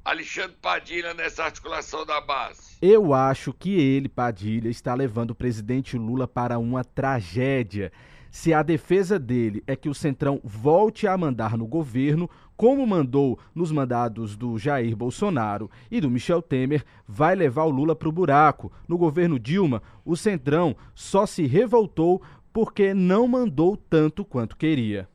Alexandre 0.04 0.56
Padilha, 0.60 1.14
nessa 1.14 1.44
articulação 1.44 2.04
da 2.04 2.20
base? 2.20 2.76
Eu 2.80 3.14
acho 3.14 3.52
que 3.52 3.74
ele, 3.74 4.08
Padilha, 4.08 4.68
está 4.68 4.94
levando 4.94 5.30
o 5.30 5.34
presidente 5.34 5.96
Lula 5.96 6.26
para 6.26 6.58
uma 6.58 6.82
tragédia. 6.82 7.92
Se 8.34 8.52
a 8.52 8.64
defesa 8.64 9.16
dele 9.16 9.62
é 9.64 9.76
que 9.76 9.88
o 9.88 9.94
Centrão 9.94 10.40
volte 10.42 11.06
a 11.06 11.16
mandar 11.16 11.56
no 11.56 11.68
governo, 11.68 12.28
como 12.56 12.84
mandou 12.84 13.38
nos 13.54 13.70
mandados 13.70 14.36
do 14.36 14.58
Jair 14.58 14.96
Bolsonaro 14.96 15.70
e 15.88 16.00
do 16.00 16.10
Michel 16.10 16.42
Temer, 16.42 16.84
vai 17.06 17.36
levar 17.36 17.62
o 17.62 17.70
Lula 17.70 17.94
para 17.94 18.08
o 18.08 18.12
buraco. 18.12 18.72
No 18.88 18.98
governo 18.98 19.38
Dilma, 19.38 19.80
o 20.04 20.16
Centrão 20.16 20.76
só 20.96 21.26
se 21.26 21.46
revoltou 21.46 22.20
porque 22.52 22.92
não 22.92 23.28
mandou 23.28 23.76
tanto 23.76 24.24
quanto 24.24 24.56
queria. 24.56 25.08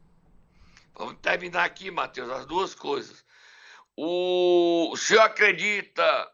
Vamos 0.97 1.17
terminar 1.21 1.65
aqui, 1.65 1.91
Matheus, 1.91 2.29
as 2.29 2.45
duas 2.45 2.73
coisas. 2.73 3.25
O, 3.97 4.91
o 4.93 4.95
senhor 4.95 5.23
acredita 5.23 6.25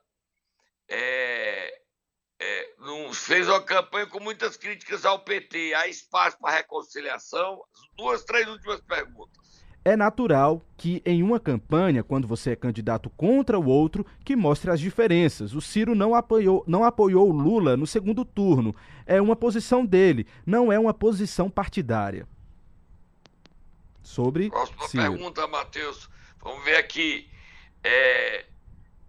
é, 0.87 1.81
é, 2.45 3.13
fez 3.13 3.47
uma 3.47 3.61
campanha 3.61 4.05
com 4.05 4.19
muitas 4.19 4.55
críticas 4.55 5.03
ao 5.05 5.19
PT. 5.19 5.73
Há 5.73 5.87
espaço 5.87 6.37
para 6.39 6.55
reconciliação? 6.55 7.61
Duas, 7.97 8.23
três 8.23 8.47
últimas 8.47 8.79
perguntas. 8.81 9.45
É 9.83 9.95
natural 9.95 10.63
que 10.75 11.01
em 11.05 11.21
uma 11.21 11.39
campanha, 11.39 12.03
quando 12.03 12.27
você 12.27 12.51
é 12.51 12.55
candidato 12.55 13.09
contra 13.11 13.59
o 13.59 13.67
outro, 13.67 14.05
que 14.23 14.35
mostre 14.35 14.71
as 14.71 14.79
diferenças. 14.79 15.53
O 15.53 15.61
Ciro 15.61 15.93
não 15.93 16.15
apoiou, 16.15 16.63
não 16.67 16.83
apoiou 16.83 17.29
o 17.29 17.31
Lula 17.31 17.77
no 17.77 17.85
segundo 17.85 18.25
turno. 18.25 18.75
É 19.05 19.21
uma 19.21 19.35
posição 19.35 19.85
dele, 19.85 20.25
não 20.45 20.71
é 20.71 20.79
uma 20.79 20.93
posição 20.93 21.49
partidária. 21.49 22.27
Sobre. 24.01 24.49
Próxima 24.49 24.87
Ciro. 24.87 25.03
pergunta, 25.03 25.47
Matheus. 25.47 26.09
Vamos 26.39 26.63
ver 26.63 26.77
aqui. 26.77 27.29
É, 27.83 28.45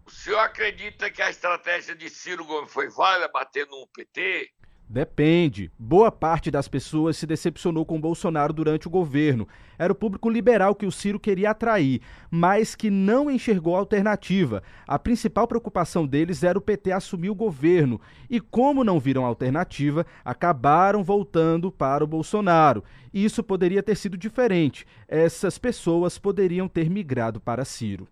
o 0.07 0.11
senhor 0.11 0.39
acredita 0.39 1.11
que 1.11 1.21
a 1.21 1.29
estratégia 1.29 1.95
de 1.95 2.09
Ciro 2.09 2.45
Gomes 2.45 2.73
foi 2.73 2.89
válida 2.89 3.29
bater 3.29 3.67
no 3.67 3.87
PT? 3.89 4.53
Depende. 4.89 5.69
Boa 5.77 6.13
parte 6.13 6.49
das 6.49 6.69
pessoas 6.69 7.17
se 7.17 7.27
decepcionou 7.27 7.85
com 7.85 8.01
Bolsonaro 8.01 8.53
durante 8.53 8.87
o 8.87 8.91
governo. 8.91 9.49
Era 9.77 9.93
o 9.93 9.97
público 9.97 10.31
liberal 10.31 10.77
que 10.77 10.87
o 10.87 10.93
Ciro 10.93 11.19
queria 11.19 11.51
atrair, 11.51 12.01
mas 12.31 12.77
que 12.77 12.89
não 12.89 13.29
enxergou 13.29 13.75
alternativa. 13.75 14.63
A 14.87 14.97
principal 14.97 15.49
preocupação 15.49 16.07
deles 16.07 16.45
era 16.45 16.57
o 16.57 16.63
PT 16.63 16.93
assumir 16.93 17.31
o 17.31 17.35
governo. 17.35 18.01
E 18.31 18.39
como 18.41 18.85
não 18.85 19.01
viram 19.01 19.25
alternativa, 19.25 20.07
acabaram 20.25 21.03
voltando 21.03 21.73
para 21.73 22.05
o 22.05 22.07
Bolsonaro. 22.07 22.85
Isso 23.13 23.43
poderia 23.43 23.83
ter 23.83 23.97
sido 23.97 24.17
diferente. 24.17 24.87
Essas 25.09 25.59
pessoas 25.59 26.17
poderiam 26.17 26.69
ter 26.69 26.89
migrado 26.89 27.41
para 27.41 27.65
Ciro. 27.65 28.07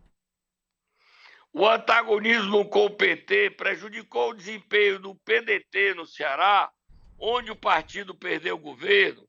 O 1.57 1.69
antagonismo 1.69 2.69
com 2.69 2.87
o 2.87 2.90
PT 2.90 3.51
prejudicou 3.51 4.31
o 4.31 4.35
desempenho 4.35 4.99
do 4.99 5.14
PDT 5.14 5.95
no 5.95 6.05
Ceará, 6.05 6.69
onde 7.17 7.53
o 7.53 7.57
partido 7.57 8.12
perdeu 8.12 8.57
o 8.57 8.59
governo. 8.59 9.25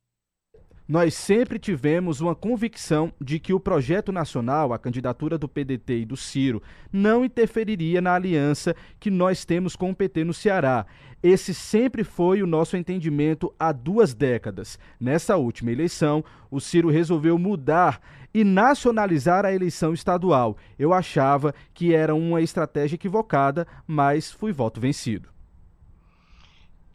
Nós 0.87 1.15
sempre 1.15 1.57
tivemos 1.57 2.21
uma 2.21 2.35
convicção 2.35 3.11
de 3.19 3.39
que 3.39 3.51
o 3.51 3.59
projeto 3.59 4.11
nacional, 4.11 4.71
a 4.71 4.77
candidatura 4.77 5.35
do 5.35 5.49
PDT 5.49 6.01
e 6.01 6.05
do 6.05 6.15
Ciro, 6.15 6.61
não 6.93 7.25
interferiria 7.25 7.99
na 7.99 8.13
aliança 8.13 8.75
que 8.99 9.09
nós 9.09 9.43
temos 9.45 9.75
com 9.75 9.89
o 9.89 9.95
PT 9.95 10.23
no 10.23 10.33
Ceará. 10.33 10.85
Esse 11.23 11.55
sempre 11.55 12.03
foi 12.03 12.43
o 12.43 12.47
nosso 12.47 12.77
entendimento 12.77 13.51
há 13.57 13.71
duas 13.71 14.13
décadas. 14.13 14.77
Nessa 14.99 15.35
última 15.37 15.71
eleição, 15.71 16.23
o 16.51 16.59
Ciro 16.59 16.91
resolveu 16.91 17.39
mudar 17.39 17.99
e 18.31 18.43
nacionalizar 18.43 19.43
a 19.43 19.51
eleição 19.51 19.91
estadual. 19.91 20.55
Eu 20.77 20.93
achava 20.93 21.51
que 21.73 21.95
era 21.95 22.13
uma 22.13 22.43
estratégia 22.43 22.93
equivocada, 22.93 23.65
mas 23.87 24.31
fui 24.31 24.53
voto 24.53 24.79
vencido. 24.79 25.34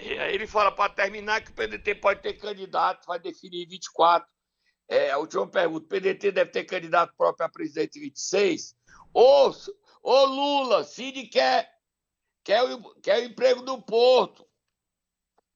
Ele 0.02 0.46
fala 0.46 0.72
para 0.72 0.92
terminar 0.92 1.42
que 1.42 1.50
o 1.50 1.54
PDT 1.54 1.96
pode 1.96 2.22
ter 2.22 2.34
candidato, 2.34 3.06
vai 3.06 3.18
definir 3.18 3.66
24. 3.66 4.26
É, 4.88 5.10
a 5.10 5.18
última 5.18 5.46
pergunta: 5.46 5.84
o 5.84 5.88
PDT 5.88 6.32
deve 6.32 6.50
ter 6.50 6.64
candidato 6.64 7.14
próprio 7.16 7.46
a 7.46 7.48
presidente 7.48 7.98
em 7.98 8.02
26? 8.02 8.74
Ô, 9.12 9.52
ô 10.02 10.24
Lula, 10.24 10.84
Cid 10.84 11.26
quer, 11.26 11.70
quer, 12.42 12.62
o, 12.62 12.94
quer 13.00 13.22
o 13.22 13.24
emprego 13.24 13.62
do 13.62 13.80
Porto. 13.80 14.46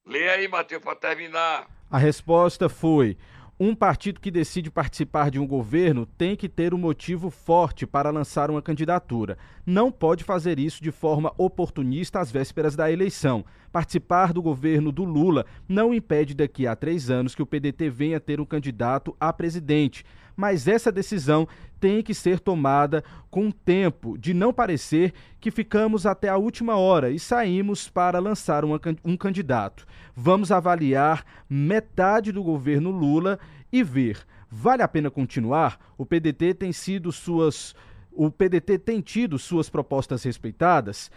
Lê 0.06 0.28
aí, 0.28 0.46
Matheus, 0.46 0.82
para 0.82 0.96
terminar. 0.96 1.68
A 1.90 1.98
resposta 1.98 2.68
foi: 2.68 3.16
um 3.58 3.72
partido 3.72 4.20
que 4.20 4.32
decide 4.32 4.68
participar 4.68 5.30
de 5.30 5.38
um 5.38 5.46
governo 5.46 6.06
tem 6.06 6.34
que 6.34 6.48
ter 6.48 6.74
um 6.74 6.78
motivo 6.78 7.30
forte 7.30 7.86
para 7.86 8.10
lançar 8.10 8.50
uma 8.50 8.60
candidatura. 8.60 9.38
Não 9.64 9.92
pode 9.92 10.24
fazer 10.24 10.58
isso 10.58 10.82
de 10.82 10.90
forma 10.90 11.32
oportunista 11.38 12.18
às 12.18 12.32
vésperas 12.32 12.74
da 12.74 12.90
eleição. 12.90 13.44
Participar 13.70 14.32
do 14.32 14.42
governo 14.42 14.90
do 14.90 15.04
Lula 15.04 15.46
não 15.68 15.94
impede 15.94 16.34
daqui 16.34 16.66
a 16.66 16.74
três 16.74 17.10
anos 17.10 17.34
que 17.34 17.42
o 17.42 17.46
PDT 17.46 17.88
venha 17.90 18.18
ter 18.18 18.40
um 18.40 18.44
candidato 18.44 19.16
a 19.20 19.32
presidente, 19.32 20.04
mas 20.36 20.66
essa 20.66 20.90
decisão 20.90 21.46
tem 21.80 22.02
que 22.02 22.14
ser 22.14 22.40
tomada 22.40 23.04
com 23.30 23.50
tempo, 23.50 24.16
de 24.16 24.32
não 24.32 24.52
parecer 24.52 25.12
que 25.40 25.50
ficamos 25.50 26.06
até 26.06 26.28
a 26.28 26.36
última 26.36 26.76
hora 26.76 27.10
e 27.10 27.18
saímos 27.18 27.88
para 27.88 28.18
lançar 28.18 28.64
uma, 28.64 28.80
um 29.04 29.16
candidato. 29.16 29.86
Vamos 30.16 30.50
avaliar 30.50 31.24
metade 31.48 32.32
do 32.32 32.42
governo 32.42 32.90
Lula 32.90 33.38
e 33.72 33.82
ver. 33.82 34.24
Vale 34.50 34.82
a 34.82 34.88
pena 34.88 35.10
continuar? 35.10 35.78
O 35.98 36.06
PDT 36.06 36.54
tem 36.54 36.72
sido 36.72 37.10
suas. 37.10 37.74
O 38.12 38.30
PDT 38.30 38.78
tem 38.78 39.00
tido 39.00 39.38
suas 39.38 39.68
propostas 39.68 40.22
respeitadas? 40.22 41.10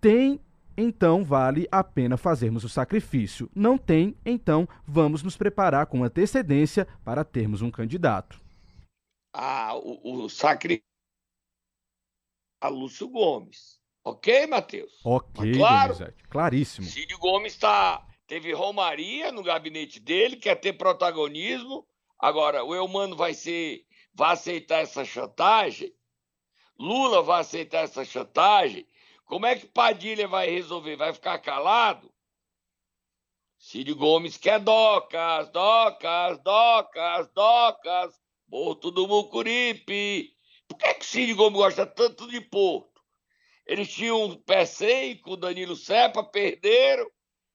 Tem 0.00 0.40
então 0.76 1.24
vale 1.24 1.66
a 1.70 1.82
pena 1.82 2.16
fazermos 2.16 2.64
o 2.64 2.68
sacrifício. 2.68 3.50
Não 3.54 3.76
tem, 3.76 4.16
então 4.24 4.68
vamos 4.86 5.22
nos 5.22 5.36
preparar 5.36 5.86
com 5.86 6.04
antecedência 6.04 6.86
para 7.04 7.24
termos 7.24 7.62
um 7.62 7.70
candidato. 7.70 8.40
Ah, 9.32 9.74
o, 9.74 10.24
o 10.24 10.28
sacrifício 10.28 10.92
a 12.62 12.68
Lúcio 12.68 13.08
Gomes. 13.08 13.80
Ok, 14.04 14.46
Matheus? 14.46 15.00
Ok, 15.04 15.50
Mas, 15.50 15.56
claro, 15.56 15.94
Donizete, 15.94 16.28
claríssimo. 16.28 16.86
Cid 16.86 17.14
Gomes 17.16 17.56
tá, 17.56 18.06
teve 18.26 18.52
Romaria 18.52 19.32
no 19.32 19.42
gabinete 19.42 19.98
dele, 19.98 20.36
quer 20.36 20.54
ter 20.54 20.72
protagonismo. 20.72 21.86
Agora, 22.18 22.64
o 22.64 22.74
Eumano 22.74 23.16
vai 23.16 23.34
ser, 23.34 23.84
vai 24.14 24.32
aceitar 24.32 24.78
essa 24.78 25.04
chantagem? 25.04 25.92
Lula 26.78 27.20
vai 27.22 27.40
aceitar 27.40 27.80
essa 27.80 28.04
chantagem? 28.04 28.86
Como 29.32 29.46
é 29.46 29.56
que 29.56 29.66
Padilha 29.66 30.28
vai 30.28 30.50
resolver? 30.50 30.94
Vai 30.94 31.10
ficar 31.14 31.38
calado? 31.38 32.12
Cid 33.58 33.94
Gomes 33.94 34.36
quer 34.36 34.60
docas, 34.60 35.48
docas, 35.48 36.38
docas, 36.42 37.32
docas, 37.32 38.20
Porto 38.50 38.90
do 38.90 39.08
Mucuripe. 39.08 40.36
Por 40.68 40.76
que, 40.76 40.92
que 40.92 41.06
Cid 41.06 41.32
Gomes 41.32 41.58
gosta 41.58 41.86
tanto 41.86 42.28
de 42.28 42.42
Porto? 42.42 43.00
Eles 43.66 43.90
tinham 43.90 44.22
um 44.22 44.34
pé 44.36 44.64
o 45.26 45.34
Danilo 45.34 45.76
Sepa, 45.76 46.22
perderam, 46.22 47.10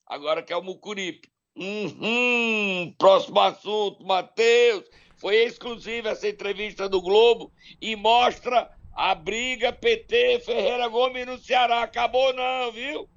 agora 0.07 0.41
quer 0.41 0.55
o 0.55 0.63
Mucuripe. 0.63 1.29
Uhum, 1.55 2.91
próximo 2.97 3.39
assunto, 3.39 4.03
Matheus. 4.03 4.83
Foi 5.17 5.35
exclusiva 5.35 6.09
essa 6.09 6.27
entrevista 6.27 6.89
do 6.89 7.03
Globo 7.03 7.53
e 7.79 7.95
mostra 7.95 8.67
a 8.97 9.13
briga 9.13 9.71
PT 9.71 10.39
Ferreira 10.39 10.87
Gomes 10.87 11.27
no 11.27 11.37
Ceará 11.37 11.83
acabou 11.83 12.33
não, 12.33 12.71
viu? 12.71 13.07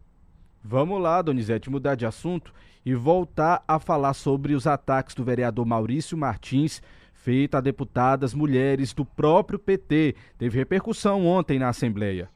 Vamos 0.62 1.00
lá, 1.00 1.22
Donizete, 1.22 1.70
mudar 1.70 1.94
de 1.94 2.04
assunto 2.04 2.52
e 2.84 2.94
voltar 2.94 3.64
a 3.66 3.78
falar 3.80 4.12
sobre 4.12 4.52
os 4.52 4.66
ataques 4.66 5.14
do 5.14 5.24
vereador 5.24 5.64
Maurício 5.64 6.18
Martins 6.18 6.82
feito 7.14 7.54
a 7.54 7.62
deputadas 7.62 8.34
mulheres 8.34 8.92
do 8.92 9.06
próprio 9.06 9.58
PT. 9.58 10.16
Teve 10.36 10.58
repercussão 10.58 11.26
ontem 11.26 11.58
na 11.58 11.70
Assembleia. 11.70 12.30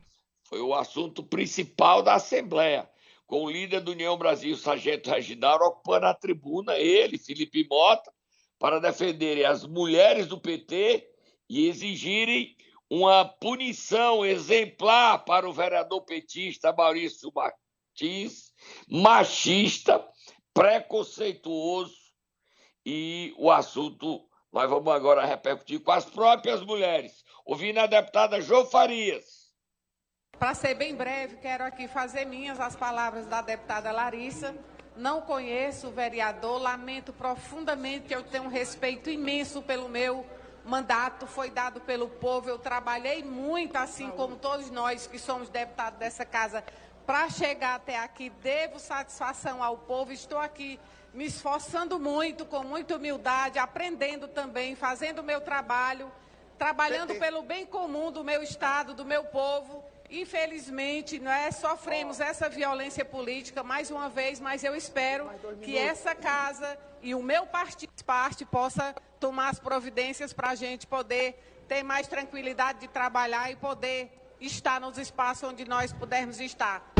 Foi 0.48 0.60
o 0.60 0.74
assunto 0.74 1.22
principal 1.22 2.02
da 2.02 2.14
Assembleia, 2.14 2.88
com 3.26 3.44
o 3.44 3.50
líder 3.50 3.80
do 3.80 3.92
União 3.92 4.16
Brasil, 4.16 4.56
Sargento 4.56 5.10
Reginaldo, 5.10 5.64
ocupando 5.64 6.06
a 6.06 6.14
tribuna, 6.14 6.78
ele, 6.78 7.18
Felipe 7.18 7.66
Mota, 7.68 8.10
para 8.58 8.78
defenderem 8.78 9.44
as 9.44 9.66
mulheres 9.66 10.26
do 10.26 10.40
PT 10.40 11.06
e 11.48 11.68
exigirem 11.68 12.54
uma 12.94 13.24
punição 13.24 14.24
exemplar 14.24 15.24
para 15.24 15.48
o 15.48 15.52
vereador 15.52 16.02
petista 16.02 16.72
Maurício 16.72 17.32
Martins, 17.34 18.52
machista, 18.88 20.06
preconceituoso, 20.52 21.96
e 22.86 23.34
o 23.36 23.50
assunto 23.50 24.24
nós 24.52 24.70
vamos 24.70 24.94
agora 24.94 25.26
repercutir 25.26 25.80
com 25.80 25.90
as 25.90 26.04
próprias 26.04 26.62
mulheres, 26.62 27.24
ouvindo 27.44 27.78
a 27.78 27.86
deputada 27.86 28.40
Jo 28.40 28.64
Farias. 28.66 29.52
Para 30.38 30.54
ser 30.54 30.74
bem 30.74 30.94
breve, 30.94 31.38
quero 31.38 31.64
aqui 31.64 31.88
fazer 31.88 32.24
minhas 32.24 32.60
as 32.60 32.76
palavras 32.76 33.26
da 33.26 33.42
deputada 33.42 33.90
Larissa. 33.90 34.54
Não 34.96 35.20
conheço 35.20 35.88
o 35.88 35.90
vereador, 35.90 36.62
lamento 36.62 37.12
profundamente 37.12 38.12
eu 38.12 38.22
tenho 38.22 38.44
um 38.44 38.48
respeito 38.48 39.10
imenso 39.10 39.60
pelo 39.62 39.88
meu 39.88 40.24
mandato 40.64 41.26
foi 41.26 41.50
dado 41.50 41.80
pelo 41.80 42.08
povo. 42.08 42.48
Eu 42.48 42.58
trabalhei 42.58 43.22
muito, 43.22 43.76
assim 43.76 44.10
como 44.10 44.36
todos 44.36 44.70
nós 44.70 45.06
que 45.06 45.18
somos 45.18 45.48
deputados 45.48 45.98
dessa 45.98 46.24
casa, 46.24 46.64
para 47.06 47.28
chegar 47.28 47.74
até 47.74 47.98
aqui. 47.98 48.30
Devo 48.30 48.78
satisfação 48.78 49.62
ao 49.62 49.76
povo. 49.76 50.12
Estou 50.12 50.38
aqui 50.38 50.80
me 51.12 51.26
esforçando 51.26 52.00
muito, 52.00 52.44
com 52.44 52.64
muita 52.64 52.96
humildade, 52.96 53.58
aprendendo 53.58 54.26
também, 54.26 54.74
fazendo 54.74 55.20
o 55.20 55.22
meu 55.22 55.40
trabalho, 55.40 56.10
trabalhando 56.58 57.14
pelo 57.16 57.42
bem 57.42 57.66
comum 57.66 58.10
do 58.10 58.24
meu 58.24 58.42
Estado, 58.42 58.94
do 58.94 59.04
meu 59.04 59.24
povo. 59.24 59.83
Infelizmente, 60.14 61.20
é 61.26 61.50
sofremos 61.50 62.20
essa 62.20 62.48
violência 62.48 63.04
política 63.04 63.64
mais 63.64 63.90
uma 63.90 64.08
vez, 64.08 64.38
mas 64.38 64.62
eu 64.62 64.76
espero 64.76 65.28
que 65.60 65.76
essa 65.76 66.14
casa 66.14 66.78
e 67.02 67.16
o 67.16 67.22
meu 67.22 67.46
partido 67.46 67.92
parte 68.06 68.44
possa 68.44 68.94
tomar 69.18 69.48
as 69.48 69.58
providências 69.58 70.32
para 70.32 70.50
a 70.50 70.54
gente 70.54 70.86
poder 70.86 71.64
ter 71.66 71.82
mais 71.82 72.06
tranquilidade 72.06 72.78
de 72.78 72.88
trabalhar 72.88 73.50
e 73.50 73.56
poder 73.56 74.36
estar 74.40 74.80
nos 74.80 74.98
espaços 74.98 75.50
onde 75.50 75.64
nós 75.64 75.92
pudermos 75.92 76.38
estar. 76.38 76.94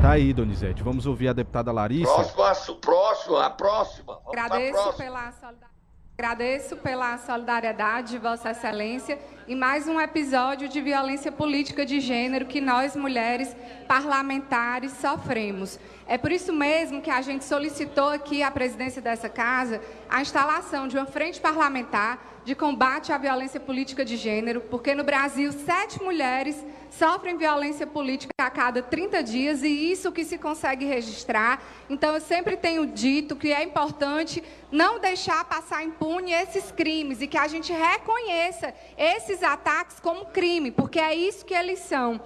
Tá 0.00 0.12
aí, 0.12 0.32
Donizete. 0.32 0.82
Vamos 0.82 1.04
ouvir 1.04 1.28
a 1.28 1.34
deputada 1.34 1.70
Larissa. 1.72 2.24
Próximo, 2.32 2.76
próximo, 2.78 3.36
a 3.36 3.50
próxima. 3.50 4.14
Vamos 4.24 4.28
Agradeço 4.28 4.72
próxima. 4.72 5.04
pela 5.04 5.32
solidariedade. 5.32 5.75
Agradeço 6.18 6.78
pela 6.78 7.18
solidariedade 7.18 8.12
de 8.12 8.18
Vossa 8.18 8.50
Excelência 8.50 9.18
e 9.46 9.54
mais 9.54 9.86
um 9.86 10.00
episódio 10.00 10.66
de 10.66 10.80
violência 10.80 11.30
política 11.30 11.84
de 11.84 12.00
gênero 12.00 12.46
que 12.46 12.58
nós, 12.58 12.96
mulheres 12.96 13.54
parlamentares, 13.86 14.92
sofremos. 14.92 15.78
É 16.08 16.16
por 16.16 16.32
isso 16.32 16.54
mesmo 16.54 17.02
que 17.02 17.10
a 17.10 17.20
gente 17.20 17.44
solicitou 17.44 18.08
aqui 18.08 18.42
à 18.42 18.50
presidência 18.50 19.02
dessa 19.02 19.28
casa 19.28 19.78
a 20.08 20.22
instalação 20.22 20.88
de 20.88 20.96
uma 20.96 21.04
frente 21.04 21.38
parlamentar 21.38 22.35
de 22.46 22.54
combate 22.54 23.12
à 23.12 23.18
violência 23.18 23.58
política 23.58 24.04
de 24.04 24.16
gênero, 24.16 24.60
porque 24.60 24.94
no 24.94 25.02
Brasil 25.02 25.50
sete 25.50 26.00
mulheres 26.00 26.64
sofrem 26.88 27.36
violência 27.36 27.88
política 27.88 28.32
a 28.38 28.48
cada 28.48 28.80
30 28.80 29.20
dias 29.24 29.62
e 29.64 29.90
isso 29.90 30.12
que 30.12 30.24
se 30.24 30.38
consegue 30.38 30.84
registrar. 30.84 31.60
Então 31.90 32.14
eu 32.14 32.20
sempre 32.20 32.56
tenho 32.56 32.86
dito 32.86 33.34
que 33.34 33.52
é 33.52 33.64
importante 33.64 34.44
não 34.70 35.00
deixar 35.00 35.44
passar 35.44 35.82
impune 35.82 36.32
esses 36.32 36.70
crimes 36.70 37.20
e 37.20 37.26
que 37.26 37.36
a 37.36 37.48
gente 37.48 37.72
reconheça 37.72 38.72
esses 38.96 39.42
ataques 39.42 39.98
como 39.98 40.26
crime, 40.26 40.70
porque 40.70 41.00
é 41.00 41.16
isso 41.16 41.44
que 41.44 41.52
eles 41.52 41.80
são. 41.80 42.20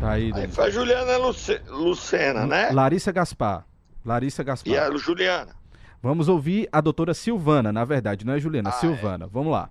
Tá 0.00 0.12
aí, 0.12 0.32
aí 0.34 0.48
foi 0.48 0.64
a 0.64 0.70
Juliana 0.70 1.18
Luce... 1.18 1.60
Lucena, 1.68 2.46
né? 2.46 2.70
Larissa 2.72 3.12
Gaspar. 3.12 3.66
Larissa 4.02 4.42
Gaspar. 4.42 4.72
E 4.72 4.78
a 4.78 4.90
Juliana. 4.96 5.54
Vamos 6.04 6.28
ouvir 6.28 6.68
a 6.70 6.82
doutora 6.82 7.14
Silvana, 7.14 7.72
na 7.72 7.82
verdade, 7.82 8.26
não 8.26 8.34
é 8.34 8.38
Juliana, 8.38 8.68
ah, 8.68 8.76
é. 8.76 8.78
Silvana. 8.78 9.24
É. 9.24 9.28
Vamos 9.28 9.50
lá. 9.50 9.70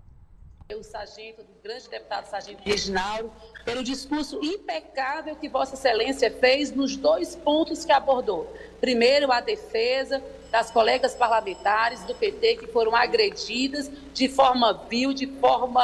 O 0.75 0.81
sargento, 0.81 1.43
do 1.43 1.61
grande 1.61 1.87
deputado 1.87 2.25
sargento 2.25 2.63
Reginaldo, 2.63 3.31
pelo 3.63 3.83
discurso 3.83 4.39
impecável 4.41 5.35
que 5.35 5.47
Vossa 5.47 5.75
Excelência 5.75 6.31
fez 6.31 6.71
nos 6.71 6.97
dois 6.97 7.35
pontos 7.35 7.85
que 7.85 7.91
abordou. 7.91 8.51
Primeiro, 8.81 9.31
a 9.31 9.41
defesa 9.41 10.23
das 10.49 10.71
colegas 10.71 11.13
parlamentares 11.13 12.03
do 12.05 12.15
PT 12.15 12.55
que 12.55 12.67
foram 12.67 12.95
agredidas 12.95 13.91
de 14.11 14.27
forma 14.27 14.73
vil, 14.89 15.13
de 15.13 15.27
forma 15.27 15.83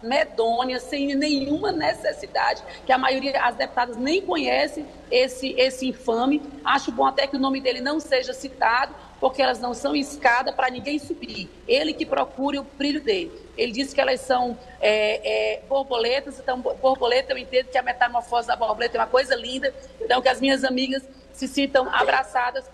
medonha, 0.00 0.78
sem 0.78 1.12
nenhuma 1.16 1.72
necessidade, 1.72 2.62
que 2.86 2.92
a 2.92 2.98
maioria, 2.98 3.42
as 3.42 3.56
deputadas 3.56 3.96
nem 3.96 4.22
conhecem 4.22 4.86
esse, 5.10 5.54
esse 5.58 5.88
infame. 5.88 6.40
Acho 6.64 6.92
bom 6.92 7.04
até 7.04 7.26
que 7.26 7.36
o 7.36 7.40
nome 7.40 7.60
dele 7.60 7.80
não 7.80 7.98
seja 7.98 8.32
citado, 8.32 8.94
porque 9.20 9.42
elas 9.42 9.58
não 9.58 9.74
são 9.74 9.94
escada 9.96 10.52
para 10.52 10.70
ninguém 10.70 10.98
subir. 10.98 11.50
Ele 11.66 11.92
que 11.92 12.06
procure 12.06 12.58
o 12.58 12.64
brilho 12.64 13.02
dele. 13.02 13.32
Ele 13.56 13.72
disse 13.72 13.94
que 13.94 14.00
elas 14.00 14.20
são 14.20 14.56
é, 14.80 15.56
é, 15.56 15.62
borboletas, 15.68 16.38
então 16.38 16.60
borboleta 16.60 17.32
eu 17.32 17.38
entendo 17.38 17.66
que 17.66 17.78
a 17.78 17.82
metamorfose 17.82 18.46
da 18.46 18.56
borboleta 18.56 18.96
é 18.96 19.00
uma 19.00 19.06
coisa 19.06 19.34
linda, 19.34 19.74
então 20.00 20.22
que 20.22 20.28
as 20.28 20.40
minhas 20.40 20.64
amigas 20.64 21.02
se 21.32 21.48
sintam 21.48 21.88
abraçadas. 21.92 22.64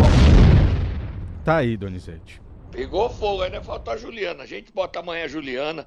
Tá 1.45 1.57
aí, 1.59 1.77
Donizete. 1.77 2.41
Pegou 2.71 3.09
fogo, 3.09 3.43
ainda 3.43 3.63
faltou 3.63 3.95
a 3.95 3.97
Juliana. 3.97 4.43
A 4.43 4.47
gente 4.47 4.73
bota 4.73 4.99
amanhã 4.99 5.25
a 5.25 5.29
Juliana 5.29 5.87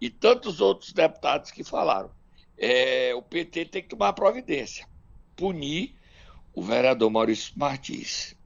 e 0.00 0.08
tantos 0.08 0.60
outros 0.60 0.92
deputados 0.92 1.50
que 1.50 1.62
falaram. 1.62 2.10
É, 2.56 3.14
o 3.14 3.22
PT 3.22 3.66
tem 3.66 3.82
que 3.82 3.88
tomar 3.88 4.12
providência, 4.12 4.86
punir 5.36 5.94
o 6.54 6.62
vereador 6.62 7.10
Maurício 7.10 7.52
Martins. 7.56 8.36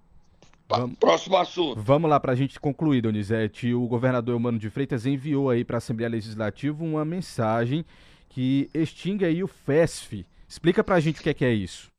Vamos, 0.69 0.99
Próximo 0.99 1.37
assunto. 1.37 1.81
Vamos 1.81 2.11
lá 2.11 2.19
para 2.19 2.33
a 2.33 2.37
gente 2.37 2.59
concluir, 2.59 3.01
Donizete. 3.01 3.73
O 3.73 3.87
governador 3.87 4.35
Eumano 4.35 4.59
de 4.59 4.69
Freitas 4.69 5.07
enviou 5.07 5.49
aí 5.49 5.65
para 5.65 5.77
a 5.77 5.79
Assembleia 5.79 6.11
Legislativa 6.11 6.83
uma 6.83 7.05
mensagem 7.05 7.85
que 8.29 8.69
extingue 8.75 9.25
aí 9.25 9.43
o 9.43 9.49
FESF. 9.49 10.27
Explica 10.49 10.83
para 10.83 10.97
a 10.97 11.01
gente 11.01 11.21
o 11.21 11.23
que 11.23 11.31
é, 11.31 11.35
que 11.35 11.45
é 11.45 11.53
isso. 11.53 11.91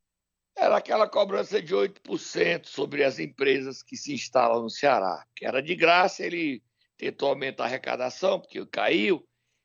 Era 0.57 0.77
aquela 0.77 1.07
cobrança 1.07 1.61
de 1.61 1.73
8% 1.73 2.65
sobre 2.65 3.03
as 3.03 3.19
empresas 3.19 3.83
que 3.83 3.95
se 3.95 4.13
instalam 4.13 4.63
no 4.63 4.69
Ceará, 4.69 5.23
que 5.35 5.45
era 5.45 5.61
de 5.61 5.75
graça, 5.75 6.25
ele 6.25 6.63
tentou 6.97 7.29
aumentar 7.29 7.63
a 7.63 7.67
arrecadação, 7.67 8.39
porque 8.39 8.65
caiu, 8.65 9.23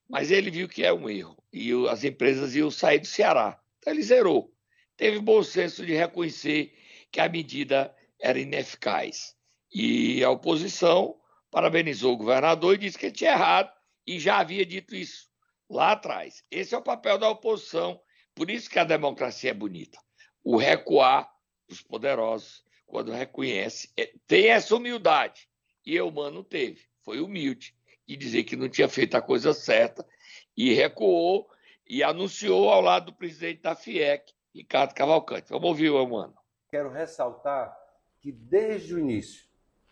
mas 0.08 0.30
ele 0.30 0.50
viu 0.50 0.68
que 0.68 0.84
é 0.84 0.92
um 0.92 1.08
erro, 1.08 1.36
e 1.52 1.72
as 1.88 2.04
empresas 2.04 2.54
iam 2.54 2.70
sair 2.70 2.98
do 2.98 3.06
Ceará. 3.06 3.58
Então 3.78 3.92
ele 3.92 4.02
zerou. 4.02 4.52
Teve 4.96 5.18
bom 5.18 5.42
senso 5.42 5.84
de 5.84 5.94
reconhecer 5.94 6.74
que 7.10 7.20
a 7.20 7.28
medida 7.28 7.94
era 8.22 8.38
ineficaz. 8.38 9.34
E 9.70 10.22
a 10.24 10.30
oposição 10.30 11.18
parabenizou 11.50 12.14
o 12.14 12.16
governador 12.16 12.74
e 12.74 12.78
disse 12.78 12.98
que 12.98 13.06
ele 13.06 13.14
tinha 13.14 13.32
errado, 13.32 13.70
e 14.06 14.18
já 14.18 14.38
havia 14.38 14.64
dito 14.64 14.94
isso 14.94 15.28
lá 15.68 15.92
atrás. 15.92 16.42
Esse 16.50 16.74
é 16.74 16.78
o 16.78 16.82
papel 16.82 17.18
da 17.18 17.28
oposição, 17.28 18.00
por 18.34 18.50
isso 18.50 18.70
que 18.70 18.78
a 18.78 18.84
democracia 18.84 19.50
é 19.50 19.54
bonita 19.54 19.98
o 20.44 20.56
recuar 20.56 21.30
dos 21.68 21.82
poderosos 21.82 22.62
quando 22.86 23.12
reconhece, 23.12 23.90
é, 23.96 24.12
tem 24.26 24.48
essa 24.48 24.76
humildade. 24.76 25.48
E 25.84 25.96
Eumano 25.96 26.44
teve, 26.44 26.82
foi 27.00 27.20
humilde, 27.20 27.74
de 28.06 28.16
dizer 28.16 28.44
que 28.44 28.56
não 28.56 28.68
tinha 28.68 28.88
feito 28.88 29.16
a 29.16 29.22
coisa 29.22 29.54
certa 29.54 30.06
e 30.56 30.74
recuou 30.74 31.48
e 31.88 32.02
anunciou 32.02 32.68
ao 32.68 32.80
lado 32.80 33.06
do 33.06 33.14
presidente 33.14 33.62
da 33.62 33.74
FIEC, 33.74 34.32
Ricardo 34.54 34.94
Cavalcante. 34.94 35.48
Vamos 35.48 35.68
ouvir 35.68 35.90
o 35.90 35.98
Eumano. 35.98 36.34
Quero 36.70 36.90
ressaltar 36.90 37.74
que 38.22 38.30
desde 38.30 38.94
o 38.94 39.00
início, 39.00 39.44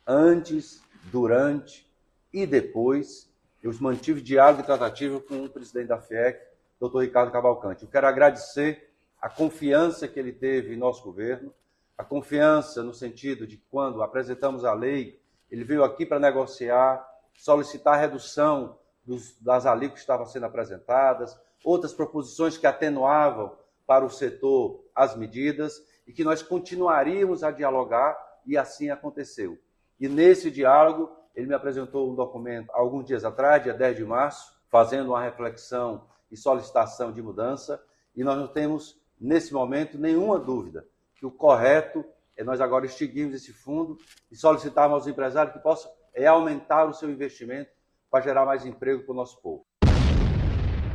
antes, 0.06 0.80
durante 1.10 1.90
e 2.32 2.46
depois, 2.46 3.28
eu 3.60 3.72
mantive 3.80 4.22
diálogo 4.22 4.62
e 4.62 4.66
tratativa 4.66 5.20
com 5.20 5.44
o 5.44 5.50
presidente 5.50 5.88
da 5.88 6.00
FIEC, 6.00 6.40
doutor 6.78 7.00
Ricardo 7.00 7.32
Cavalcante. 7.32 7.82
Eu 7.82 7.90
quero 7.90 8.06
agradecer 8.06 8.88
a 9.20 9.28
confiança 9.28 10.06
que 10.06 10.18
ele 10.18 10.32
teve 10.32 10.72
em 10.72 10.78
nosso 10.78 11.02
governo, 11.02 11.52
a 11.98 12.04
confiança 12.04 12.84
no 12.84 12.94
sentido 12.94 13.46
de 13.46 13.56
que 13.56 13.66
quando 13.68 14.00
apresentamos 14.00 14.64
a 14.64 14.72
lei, 14.72 15.20
ele 15.50 15.64
veio 15.64 15.82
aqui 15.82 16.06
para 16.06 16.20
negociar, 16.20 17.04
solicitar 17.36 17.94
a 17.94 18.00
redução 18.00 18.78
dos, 19.04 19.36
das 19.40 19.66
alíquotas 19.66 19.94
que 19.94 20.00
estavam 20.00 20.24
sendo 20.24 20.46
apresentadas, 20.46 21.36
outras 21.64 21.92
proposições 21.92 22.56
que 22.56 22.66
atenuavam 22.66 23.58
para 23.86 24.04
o 24.04 24.10
setor 24.10 24.84
as 24.94 25.16
medidas 25.16 25.84
e 26.10 26.12
que 26.12 26.24
nós 26.24 26.42
continuaríamos 26.42 27.44
a 27.44 27.52
dialogar 27.52 28.18
e 28.44 28.58
assim 28.58 28.90
aconteceu. 28.90 29.56
E 30.00 30.08
nesse 30.08 30.50
diálogo, 30.50 31.08
ele 31.36 31.46
me 31.46 31.54
apresentou 31.54 32.10
um 32.10 32.16
documento 32.16 32.68
alguns 32.72 33.04
dias 33.06 33.24
atrás, 33.24 33.62
dia 33.62 33.72
10 33.72 33.98
de 33.98 34.04
março, 34.04 34.60
fazendo 34.68 35.10
uma 35.10 35.22
reflexão 35.22 36.04
e 36.28 36.36
solicitação 36.36 37.12
de 37.12 37.22
mudança, 37.22 37.80
e 38.16 38.24
nós 38.24 38.36
não 38.36 38.48
temos 38.48 39.00
nesse 39.20 39.54
momento, 39.54 39.98
nenhuma 39.98 40.36
dúvida 40.36 40.84
que 41.14 41.24
o 41.24 41.30
correto 41.30 42.04
é 42.36 42.42
nós 42.42 42.60
agora 42.60 42.86
extinguirmos 42.86 43.36
esse 43.36 43.52
fundo 43.52 43.96
e 44.32 44.36
solicitarmos 44.36 44.94
aos 44.94 45.06
empresários 45.06 45.54
que 45.54 45.62
possam 45.62 45.92
é 46.12 46.26
aumentar 46.26 46.86
o 46.86 46.92
seu 46.92 47.08
investimento 47.08 47.70
para 48.10 48.24
gerar 48.24 48.44
mais 48.44 48.66
emprego 48.66 49.04
para 49.04 49.12
o 49.12 49.16
nosso 49.16 49.40
povo. 49.40 49.64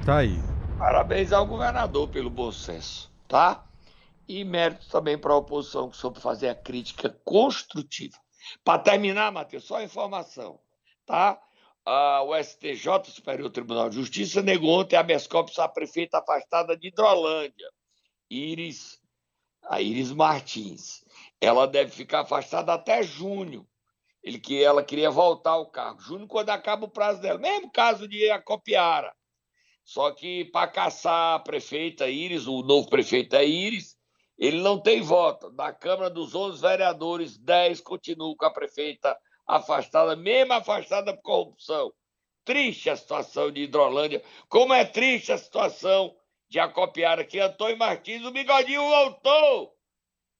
Tá 0.05 0.17
aí. 0.17 0.37
Parabéns 0.77 1.31
ao 1.31 1.45
governador 1.45 2.09
pelo 2.09 2.29
bom 2.29 2.51
senso, 2.51 3.09
tá? 3.29 3.63
E 4.27 4.43
mérito 4.43 4.87
também 4.89 5.17
para 5.17 5.33
a 5.33 5.37
oposição 5.37 5.89
que 5.89 5.97
soube 5.97 6.19
fazer 6.19 6.49
a 6.49 6.55
crítica 6.55 7.09
construtiva. 7.23 8.17
Para 8.63 8.79
terminar, 8.79 9.31
Matheus, 9.31 9.63
só 9.63 9.81
informação, 9.81 10.59
tá? 11.05 11.39
Ah, 11.85 12.23
o 12.23 12.35
STJ, 12.35 13.11
Superior 13.11 13.49
Tribunal 13.51 13.89
de 13.89 13.97
Justiça, 13.97 14.41
negou 14.41 14.79
ontem 14.79 14.95
a 14.95 15.03
Mescopes 15.03 15.59
a 15.59 15.67
prefeita 15.67 16.17
afastada 16.17 16.75
de 16.75 16.87
Hidrolândia. 16.87 17.69
Iris, 18.29 18.99
a 19.63 19.81
Iris 19.81 20.11
Martins. 20.11 21.05
Ela 21.39 21.67
deve 21.67 21.91
ficar 21.91 22.21
afastada 22.21 22.73
até 22.73 23.03
junho. 23.03 23.67
Ele 24.23 24.39
que 24.39 24.63
ela 24.63 24.83
queria 24.83 25.11
voltar 25.11 25.51
ao 25.51 25.69
cargo. 25.69 26.01
Junho, 26.01 26.27
quando 26.27 26.49
acaba 26.49 26.85
o 26.85 26.89
prazo 26.89 27.21
dela. 27.21 27.37
Mesmo 27.37 27.71
caso 27.71 28.07
de 28.07 28.31
Acopiara. 28.31 29.13
Só 29.83 30.09
que 30.11 30.45
para 30.45 30.67
caçar 30.67 31.35
a 31.35 31.39
prefeita 31.39 32.09
Iris, 32.09 32.47
o 32.47 32.63
novo 32.63 32.89
prefeito 32.89 33.35
é 33.35 33.45
Iris, 33.45 33.94
ele 34.37 34.61
não 34.61 34.79
tem 34.79 35.01
voto. 35.01 35.49
Da 35.49 35.71
Câmara 35.71 36.09
dos 36.09 36.35
11 36.35 36.61
vereadores, 36.61 37.37
10 37.37 37.81
continuam 37.81 38.35
com 38.35 38.45
a 38.45 38.51
prefeita 38.51 39.17
afastada, 39.47 40.15
mesmo 40.15 40.53
afastada 40.53 41.13
por 41.13 41.21
corrupção. 41.21 41.93
Triste 42.43 42.89
a 42.89 42.95
situação 42.95 43.51
de 43.51 43.61
Hidrolândia. 43.61 44.21
Como 44.49 44.73
é 44.73 44.85
triste 44.85 45.31
a 45.31 45.37
situação 45.37 46.15
já 46.49 46.67
copiaram 46.67 47.21
aqui 47.23 47.39
Antônio 47.39 47.77
Martins, 47.77 48.23
o 48.23 48.31
bigodinho 48.31 48.81
voltou. 48.81 49.75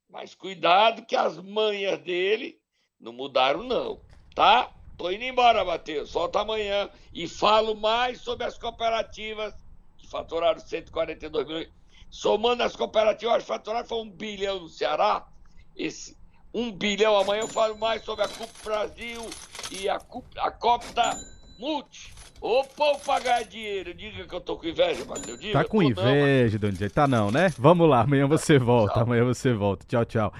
Mas 0.10 0.36
cuidado 0.36 1.06
que 1.06 1.16
as 1.16 1.38
manhas 1.38 2.00
dele 2.00 2.60
não 3.00 3.12
mudaram, 3.12 3.64
não. 3.64 4.02
Tá? 4.36 4.72
Tô 4.98 5.10
indo 5.10 5.24
embora, 5.24 5.66
Matheus. 5.66 6.12
Volto 6.14 6.38
amanhã 6.38 6.90
e 7.14 7.28
falo 7.28 7.76
mais 7.76 8.22
sobre 8.22 8.46
as 8.46 8.58
cooperativas 8.58 9.54
que 9.98 10.08
faturaram 10.08 10.60
142 10.60 11.48
milhões. 11.48 11.70
Somando 12.16 12.64
as 12.64 12.74
cooperativas, 12.78 13.36
as 13.36 13.44
faturaram 13.44 13.86
foi 13.86 13.98
um 13.98 14.10
bilhão 14.10 14.62
no 14.62 14.70
Ceará. 14.70 15.28
Esse 15.76 16.16
um 16.54 16.72
bilhão 16.72 17.18
amanhã 17.18 17.42
eu 17.42 17.48
falo 17.50 17.78
mais 17.78 18.06
sobre 18.06 18.24
a 18.24 18.28
CUP 18.30 18.50
Brasil 18.64 19.30
e 19.70 19.90
a, 19.90 20.00
CUP, 20.00 20.26
a 20.40 20.50
Copta 20.50 21.14
Multi. 21.60 22.14
Ô, 22.40 22.64
povo 22.64 23.02
ganhar 23.22 23.44
dinheiro, 23.44 23.94
diga 23.94 24.26
que 24.26 24.34
eu 24.34 24.40
tô 24.40 24.56
com 24.56 24.66
inveja, 24.66 25.04
Matheus. 25.04 25.42
Tá 25.52 25.66
com 25.66 25.84
inveja, 25.84 26.58
Donizete. 26.58 26.94
Tá 26.94 27.06
não, 27.06 27.32
né? 27.32 27.52
Vamos 27.58 27.90
lá, 27.90 28.02
amanhã 28.02 28.26
você 28.28 28.58
volta. 28.58 29.02
Amanhã 29.02 29.26
você 29.26 29.52
volta. 29.52 29.86
Tchau, 29.86 30.06
tchau. 30.06 30.32